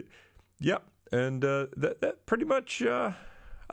yep, 0.60 0.84
and 1.12 1.44
uh, 1.44 1.68
that 1.78 2.02
that 2.02 2.26
pretty 2.26 2.46
much. 2.46 2.82
Uh, 2.82 3.12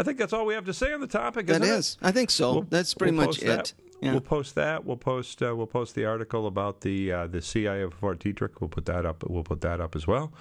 I 0.01 0.03
think 0.03 0.17
that's 0.19 0.33
all 0.33 0.47
we 0.47 0.55
have 0.55 0.65
to 0.65 0.73
say 0.75 0.93
on 0.95 1.01
the 1.01 1.07
topic. 1.07 1.47
That 1.47 1.61
isn't 1.63 1.75
it? 1.75 1.79
is, 1.79 1.99
I 2.01 2.11
think 2.11 2.31
so. 2.31 2.53
We'll- 2.53 2.63
That's 2.63 2.95
pretty 2.95 3.13
we'll 3.17 3.27
much 3.27 3.37
post 3.37 3.47
that. 3.47 3.59
it. 3.61 3.75
Yeah. 4.01 4.13
We'll 4.13 4.23
post 4.23 4.55
that. 4.55 4.87
We'll 4.87 4.97
post. 4.97 5.43
Uh, 5.43 5.55
we'll 5.55 5.67
post 5.67 5.95
the 5.95 6.07
article 6.07 6.47
about 6.47 6.81
the 6.81 7.13
uh, 7.13 7.27
the 7.27 7.43
CIA 7.43 7.83
of 7.83 7.93
Fort 7.93 8.19
Detrick. 8.19 8.59
We'll 8.61 8.69
put 8.71 8.87
that 8.87 9.05
up. 9.05 9.23
We'll 9.29 9.43
put 9.45 9.61
that 9.61 9.79
up 9.79 9.95
as 9.95 10.07
well. 10.07 10.33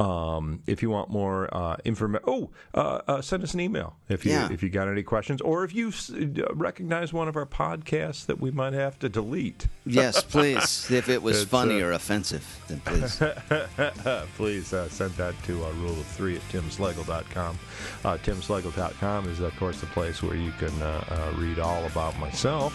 Um, 0.00 0.62
if 0.68 0.80
you 0.80 0.90
want 0.90 1.10
more 1.10 1.48
uh, 1.52 1.76
information, 1.84 2.24
oh, 2.28 2.50
uh, 2.72 3.00
uh, 3.08 3.20
send 3.20 3.42
us 3.42 3.52
an 3.54 3.58
email 3.60 3.96
if 4.08 4.24
you 4.24 4.30
Yeah. 4.30 4.48
if 4.52 4.62
you 4.62 4.70
got 4.70 4.86
any 4.86 5.02
questions, 5.02 5.40
or 5.40 5.64
if 5.64 5.74
you 5.74 5.88
s- 5.88 6.12
recognize 6.52 7.12
one 7.12 7.26
of 7.26 7.36
our 7.36 7.46
podcasts 7.46 8.24
that 8.26 8.38
we 8.40 8.52
might 8.52 8.74
have 8.74 8.96
to 9.00 9.08
delete. 9.08 9.66
yes, 9.84 10.22
please. 10.34 10.88
If 10.88 11.08
it 11.08 11.20
was 11.20 11.42
It's, 11.42 11.50
funny 11.50 11.82
uh, 11.82 11.86
or 11.86 11.92
offensive, 11.92 12.46
then 12.68 12.80
please. 12.80 13.20
Please 14.36 14.72
uh, 14.72 14.88
send 14.88 15.10
that 15.16 15.34
to 15.44 15.64
uh, 15.64 15.70
rule 15.72 15.90
of 15.98 16.06
three 16.06 16.36
at 16.36 16.42
timslagle.com. 16.42 17.58
Uh, 18.04 18.16
timslagle.com 18.18 19.28
is, 19.28 19.40
of 19.40 19.54
course, 19.56 19.80
the 19.80 19.86
place 19.86 20.22
where 20.22 20.36
you 20.36 20.52
can 20.58 20.70
uh, 20.80 21.32
read 21.36 21.58
all 21.58 21.84
about 21.86 22.16
myself, 22.20 22.72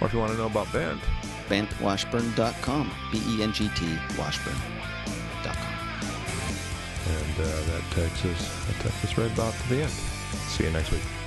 or 0.00 0.06
if 0.06 0.12
you 0.12 0.20
want 0.20 0.30
to 0.30 0.38
know 0.38 0.46
about 0.46 0.72
Ben, 0.72 1.00
BengtWashburn.com. 1.48 2.90
B 3.10 3.20
E 3.26 3.42
N 3.42 3.52
G 3.52 3.68
T 3.74 3.98
Washburn.com. 4.16 5.69
and 7.10 7.34
uh, 7.40 7.44
that 7.70 7.82
takes 7.90 8.24
us 8.24 8.66
that 8.66 8.76
takes 8.82 9.04
us 9.04 9.18
right 9.18 9.32
about 9.32 9.54
to 9.54 9.68
the 9.68 9.82
end. 9.82 9.90
See 9.90 10.64
you 10.64 10.70
next 10.70 10.92
week. 10.92 11.19